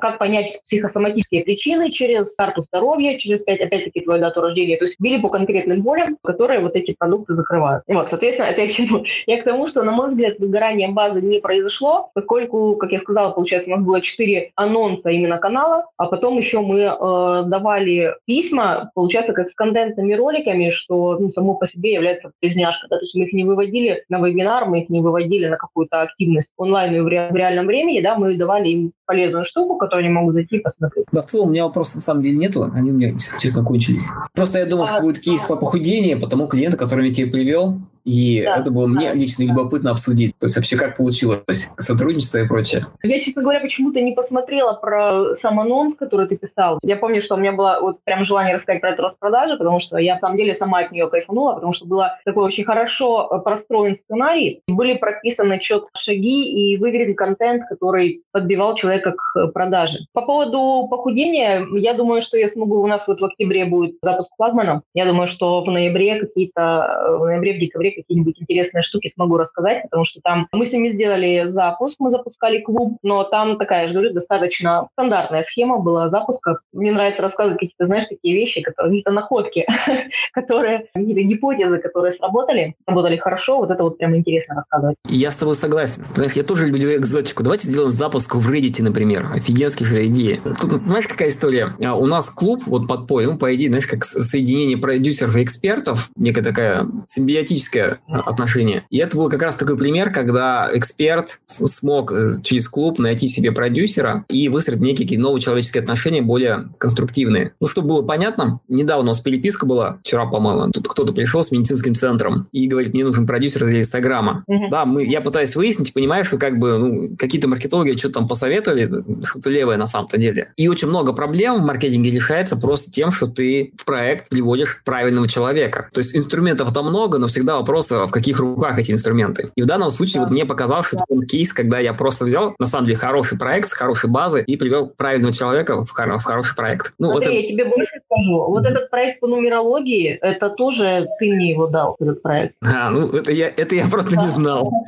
как 0.00 0.18
понять 0.18 0.58
психосоматические 0.62 1.44
причины 1.44 1.90
через 1.90 2.34
карту 2.36 2.62
здоровья, 2.62 3.16
через, 3.16 3.40
опять, 3.42 3.86
опять 3.94 4.04
твою 4.04 4.20
дату 4.20 4.40
рождения. 4.40 4.76
То 4.76 4.84
есть 4.84 4.96
били 4.98 5.20
по 5.20 5.28
конкретным 5.28 5.82
болям, 5.82 6.18
которые 6.22 6.60
вот 6.60 6.74
эти 6.74 6.94
продукты 6.98 7.32
закрывают. 7.32 7.84
И 7.86 7.94
вот, 7.94 8.08
соответственно, 8.08 8.46
это 8.46 8.62
я 8.62 8.68
к 8.68 8.70
чему? 8.70 9.04
Я 9.26 9.40
к 9.40 9.44
тому, 9.44 9.66
что, 9.66 9.82
на 9.82 9.92
мой 9.92 10.08
взгляд, 10.08 10.38
выгорание 10.38 10.88
базы 10.88 11.22
не 11.22 11.40
произошло, 11.40 12.10
поскольку, 12.14 12.76
как 12.76 12.92
я 12.92 12.98
сказала, 12.98 13.30
получается, 13.30 13.68
у 13.68 13.70
нас 13.70 13.82
было 13.82 14.00
четыре 14.00 14.50
анонса 14.54 15.10
именно 15.10 15.38
канала, 15.38 15.86
а 15.96 16.06
потом 16.06 16.36
еще 16.36 16.60
мы 16.60 16.80
э, 16.80 17.42
давали 17.46 18.14
письма, 18.26 18.90
получается, 18.94 19.32
как 19.32 19.46
с 19.46 19.54
контентными 19.54 20.14
роликами, 20.14 20.68
что 20.68 21.18
ну, 21.18 21.28
само 21.28 21.54
по 21.54 21.66
себе 21.66 21.94
является 21.94 22.32
близняшка. 22.40 22.86
Да? 22.90 22.96
То 22.96 23.02
есть 23.02 23.14
мы 23.14 23.24
их 23.24 23.32
не 23.32 23.44
выводили 23.44 24.04
на 24.08 24.18
вебинар, 24.18 24.66
мы 24.66 24.80
их 24.80 24.88
не 24.88 25.00
выводили 25.00 25.46
на 25.46 25.56
какую-то 25.56 26.02
активность 26.02 26.52
онлайн 26.56 26.94
и 26.94 27.00
в, 27.00 27.06
ре- 27.06 27.28
в 27.30 27.36
реальном 27.36 27.66
времени, 27.66 28.00
да, 28.00 28.16
мы 28.16 28.36
давали 28.36 28.68
им 28.68 28.92
полезную 29.06 29.44
штуку, 29.44 29.76
которую 29.76 30.04
они 30.04 30.14
могут 30.14 30.34
зайти 30.34 30.56
и 30.56 30.60
посмотреть. 30.60 31.06
Да, 31.12 31.22
в 31.22 31.26
целом 31.26 31.48
у 31.48 31.50
меня 31.50 31.64
вопросов 31.64 31.96
на 31.96 32.00
самом 32.00 32.22
деле 32.22 32.36
нету, 32.36 32.64
они 32.72 32.90
у 32.90 32.94
меня, 32.94 33.10
честно, 33.40 33.64
кончились. 33.64 33.83
Просто 34.32 34.58
я 34.58 34.66
думал, 34.66 34.84
а, 34.84 34.86
что 34.88 35.02
будет 35.02 35.20
кейс 35.20 35.42
по 35.42 35.56
похудению, 35.56 36.20
потому 36.20 36.46
клиента, 36.46 36.76
который 36.76 37.08
я 37.08 37.14
тебе 37.14 37.30
привел, 37.30 37.78
и 38.04 38.42
да. 38.42 38.58
это 38.58 38.70
было 38.70 38.86
мне 38.86 39.12
лично 39.14 39.44
любопытно 39.44 39.90
обсудить. 39.90 40.36
То 40.38 40.46
есть 40.46 40.56
вообще 40.56 40.76
как 40.76 40.96
получилось 40.96 41.70
сотрудничество 41.78 42.38
и 42.38 42.46
прочее. 42.46 42.86
Я, 43.02 43.18
честно 43.18 43.42
говоря, 43.42 43.60
почему-то 43.60 44.00
не 44.00 44.12
посмотрела 44.12 44.74
про 44.74 45.32
сам 45.32 45.60
анонс, 45.60 45.94
который 45.94 46.28
ты 46.28 46.36
писал. 46.36 46.78
Я 46.82 46.96
помню, 46.96 47.20
что 47.20 47.34
у 47.34 47.38
меня 47.38 47.52
было 47.52 47.78
вот 47.80 47.98
прям 48.04 48.22
желание 48.22 48.54
рассказать 48.54 48.80
про 48.80 48.90
эту 48.90 49.02
распродажу, 49.02 49.58
потому 49.58 49.78
что 49.78 49.96
я, 49.98 50.14
на 50.14 50.20
самом 50.20 50.36
деле, 50.36 50.52
сама 50.52 50.80
от 50.80 50.92
нее 50.92 51.08
кайфанула, 51.08 51.54
потому 51.54 51.72
что 51.72 51.86
было 51.86 52.18
такой 52.24 52.44
очень 52.44 52.64
хорошо 52.64 53.28
э, 53.30 53.38
простроен 53.40 53.94
сценарий, 53.94 54.60
были 54.68 54.94
прописаны 54.94 55.58
четко 55.58 55.88
шаги 55.96 56.72
и 56.72 56.76
выверен 56.76 57.14
контент, 57.14 57.64
который 57.68 58.22
подбивал 58.32 58.74
человека 58.74 59.12
к 59.12 59.38
э, 59.38 59.48
продаже. 59.48 60.00
По 60.12 60.22
поводу 60.22 60.86
похудения, 60.90 61.66
я 61.76 61.94
думаю, 61.94 62.20
что 62.20 62.36
я 62.36 62.46
смогу, 62.46 62.82
у 62.82 62.86
нас 62.86 63.06
вот 63.06 63.20
в 63.20 63.24
октябре 63.24 63.64
будет 63.64 63.96
запуск 64.02 64.30
флагмана, 64.36 64.82
я 64.92 65.06
думаю, 65.06 65.26
что 65.26 65.62
в 65.62 65.70
ноябре 65.70 66.20
какие-то, 66.20 67.06
э, 67.08 67.16
в 67.16 67.24
ноябре, 67.24 67.54
в 67.54 67.58
декабре 67.58 67.93
какие-нибудь 67.94 68.40
интересные 68.40 68.82
штуки 68.82 69.08
смогу 69.08 69.36
рассказать, 69.36 69.82
потому 69.84 70.04
что 70.04 70.20
там 70.22 70.48
мы 70.52 70.64
с 70.64 70.72
ними 70.72 70.88
сделали 70.88 71.44
запуск, 71.44 71.96
мы 71.98 72.10
запускали 72.10 72.60
клуб, 72.60 72.98
но 73.02 73.24
там 73.24 73.58
такая, 73.58 73.82
я 73.82 73.86
же 73.88 73.92
говорю, 73.92 74.12
достаточно 74.12 74.88
стандартная 74.92 75.40
схема 75.40 75.78
была 75.78 76.08
запуска. 76.08 76.58
Мне 76.72 76.92
нравится 76.92 77.22
рассказывать 77.22 77.60
какие-то, 77.60 77.84
знаешь, 77.84 78.04
такие 78.04 78.34
вещи, 78.34 78.60
которые, 78.60 78.90
какие-то 78.90 79.12
находки, 79.12 79.66
которые, 80.32 80.86
какие-то 80.94 81.22
гипотезы, 81.22 81.78
которые 81.78 82.12
сработали, 82.12 82.74
работали 82.86 83.16
хорошо, 83.16 83.58
вот 83.58 83.70
это 83.70 83.82
вот 83.82 83.98
прям 83.98 84.16
интересно 84.16 84.54
рассказывать. 84.54 84.96
Я 85.08 85.30
с 85.30 85.36
тобой 85.36 85.54
согласен. 85.54 86.04
Знаешь, 86.14 86.32
я 86.32 86.42
тоже 86.42 86.66
люблю 86.66 86.94
экзотику. 86.96 87.42
Давайте 87.42 87.68
сделаем 87.68 87.90
запуск 87.90 88.34
в 88.34 88.50
Reddit, 88.50 88.82
например. 88.82 89.30
Офигенских 89.32 89.92
идеи. 89.92 90.40
Тут, 90.60 90.72
ну, 90.72 90.80
понимаешь, 90.80 91.06
какая 91.06 91.28
история? 91.28 91.74
А, 91.84 91.94
у 91.94 92.06
нас 92.06 92.28
клуб, 92.30 92.62
вот 92.66 92.86
под 92.86 93.06
поем, 93.06 93.38
по 93.38 93.54
идее, 93.54 93.70
знаешь, 93.70 93.86
как 93.86 94.04
соединение 94.04 94.76
продюсеров 94.76 95.36
и 95.36 95.42
экспертов, 95.42 96.10
некая 96.16 96.42
такая 96.42 96.86
симбиотическая 97.06 97.83
дружеское 97.84 97.98
отношение. 98.30 98.84
И 98.90 98.98
это 98.98 99.16
был 99.16 99.28
как 99.28 99.42
раз 99.42 99.56
такой 99.56 99.76
пример, 99.76 100.12
когда 100.12 100.68
эксперт 100.72 101.40
смог 101.46 102.12
э, 102.12 102.32
через 102.42 102.68
клуб 102.68 102.98
найти 102.98 103.28
себе 103.28 103.52
продюсера 103.52 104.24
и 104.28 104.48
выстроить 104.48 104.80
некие 104.80 105.18
новые 105.18 105.40
человеческие 105.40 105.82
отношения, 105.82 106.22
более 106.22 106.70
конструктивные. 106.78 107.52
Ну, 107.60 107.66
чтобы 107.66 107.88
было 107.88 108.02
понятно, 108.02 108.60
недавно 108.68 109.04
у 109.04 109.06
нас 109.08 109.20
переписка 109.20 109.66
была, 109.66 109.98
вчера, 110.02 110.26
по-моему, 110.26 110.70
тут 110.70 110.88
кто-то 110.88 111.12
пришел 111.12 111.42
с 111.42 111.50
медицинским 111.50 111.94
центром 111.94 112.48
и 112.52 112.66
говорит, 112.66 112.94
мне 112.94 113.04
нужен 113.04 113.26
продюсер 113.26 113.66
для 113.66 113.80
Инстаграма. 113.80 114.44
Uh-huh. 114.48 114.70
Да, 114.70 114.84
мы, 114.84 115.04
я 115.04 115.20
пытаюсь 115.20 115.54
выяснить, 115.56 115.92
понимаешь, 115.92 116.26
что 116.26 116.38
как 116.38 116.58
бы 116.58 116.78
ну, 116.78 117.16
какие-то 117.16 117.48
маркетологи 117.48 117.96
что-то 117.96 118.14
там 118.14 118.28
посоветовали, 118.28 118.90
что-то 119.24 119.50
левое 119.50 119.76
на 119.76 119.86
самом-то 119.86 120.18
деле. 120.18 120.52
И 120.56 120.68
очень 120.68 120.88
много 120.88 121.12
проблем 121.12 121.56
в 121.56 121.66
маркетинге 121.66 122.10
решается 122.10 122.56
просто 122.56 122.90
тем, 122.90 123.10
что 123.10 123.26
ты 123.26 123.72
в 123.76 123.84
проект 123.84 124.28
приводишь 124.28 124.82
правильного 124.84 125.28
человека. 125.28 125.88
То 125.92 125.98
есть 125.98 126.16
инструментов 126.16 126.72
там 126.72 126.86
много, 126.86 127.18
но 127.18 127.26
всегда 127.26 127.56
вопрос 127.56 127.73
вопрос, 127.74 127.90
в 127.90 128.10
каких 128.10 128.38
руках 128.38 128.78
эти 128.78 128.92
инструменты. 128.92 129.50
И 129.56 129.62
в 129.62 129.66
данном 129.66 129.90
случае 129.90 130.14
да. 130.14 130.20
вот 130.20 130.30
мне 130.30 130.44
показалось, 130.44 130.86
что 130.86 130.98
это 131.08 131.26
кейс, 131.26 131.52
когда 131.52 131.78
я 131.78 131.92
просто 131.92 132.24
взял, 132.24 132.54
на 132.58 132.66
самом 132.66 132.86
деле, 132.86 132.98
хороший 132.98 133.38
проект 133.38 133.68
с 133.68 133.72
хорошей 133.72 134.10
базой 134.10 134.44
и 134.44 134.56
привел 134.56 134.90
правильного 134.96 135.32
человека 135.32 135.84
в, 135.84 135.90
хор- 135.90 136.18
в 136.18 136.24
хороший 136.24 136.54
проект. 136.56 136.92
Ну, 136.98 137.10
Смотри, 137.10 137.26
это... 137.26 137.34
я 137.34 137.46
тебе 137.48 137.64
больше 137.64 138.00
скажу. 138.06 138.44
Вот 138.48 138.66
этот 138.66 138.90
проект 138.90 139.20
по 139.20 139.26
нумерологии, 139.26 140.18
это 140.20 140.50
тоже 140.50 141.08
ты 141.18 141.32
мне 141.32 141.50
его 141.50 141.66
дал, 141.66 141.96
этот 142.00 142.22
проект. 142.22 142.54
А, 142.62 142.90
ну 142.90 143.08
это 143.08 143.32
я, 143.32 143.48
это 143.48 143.74
я 143.74 143.86
просто 143.86 144.16
не 144.16 144.28
знал. 144.28 144.70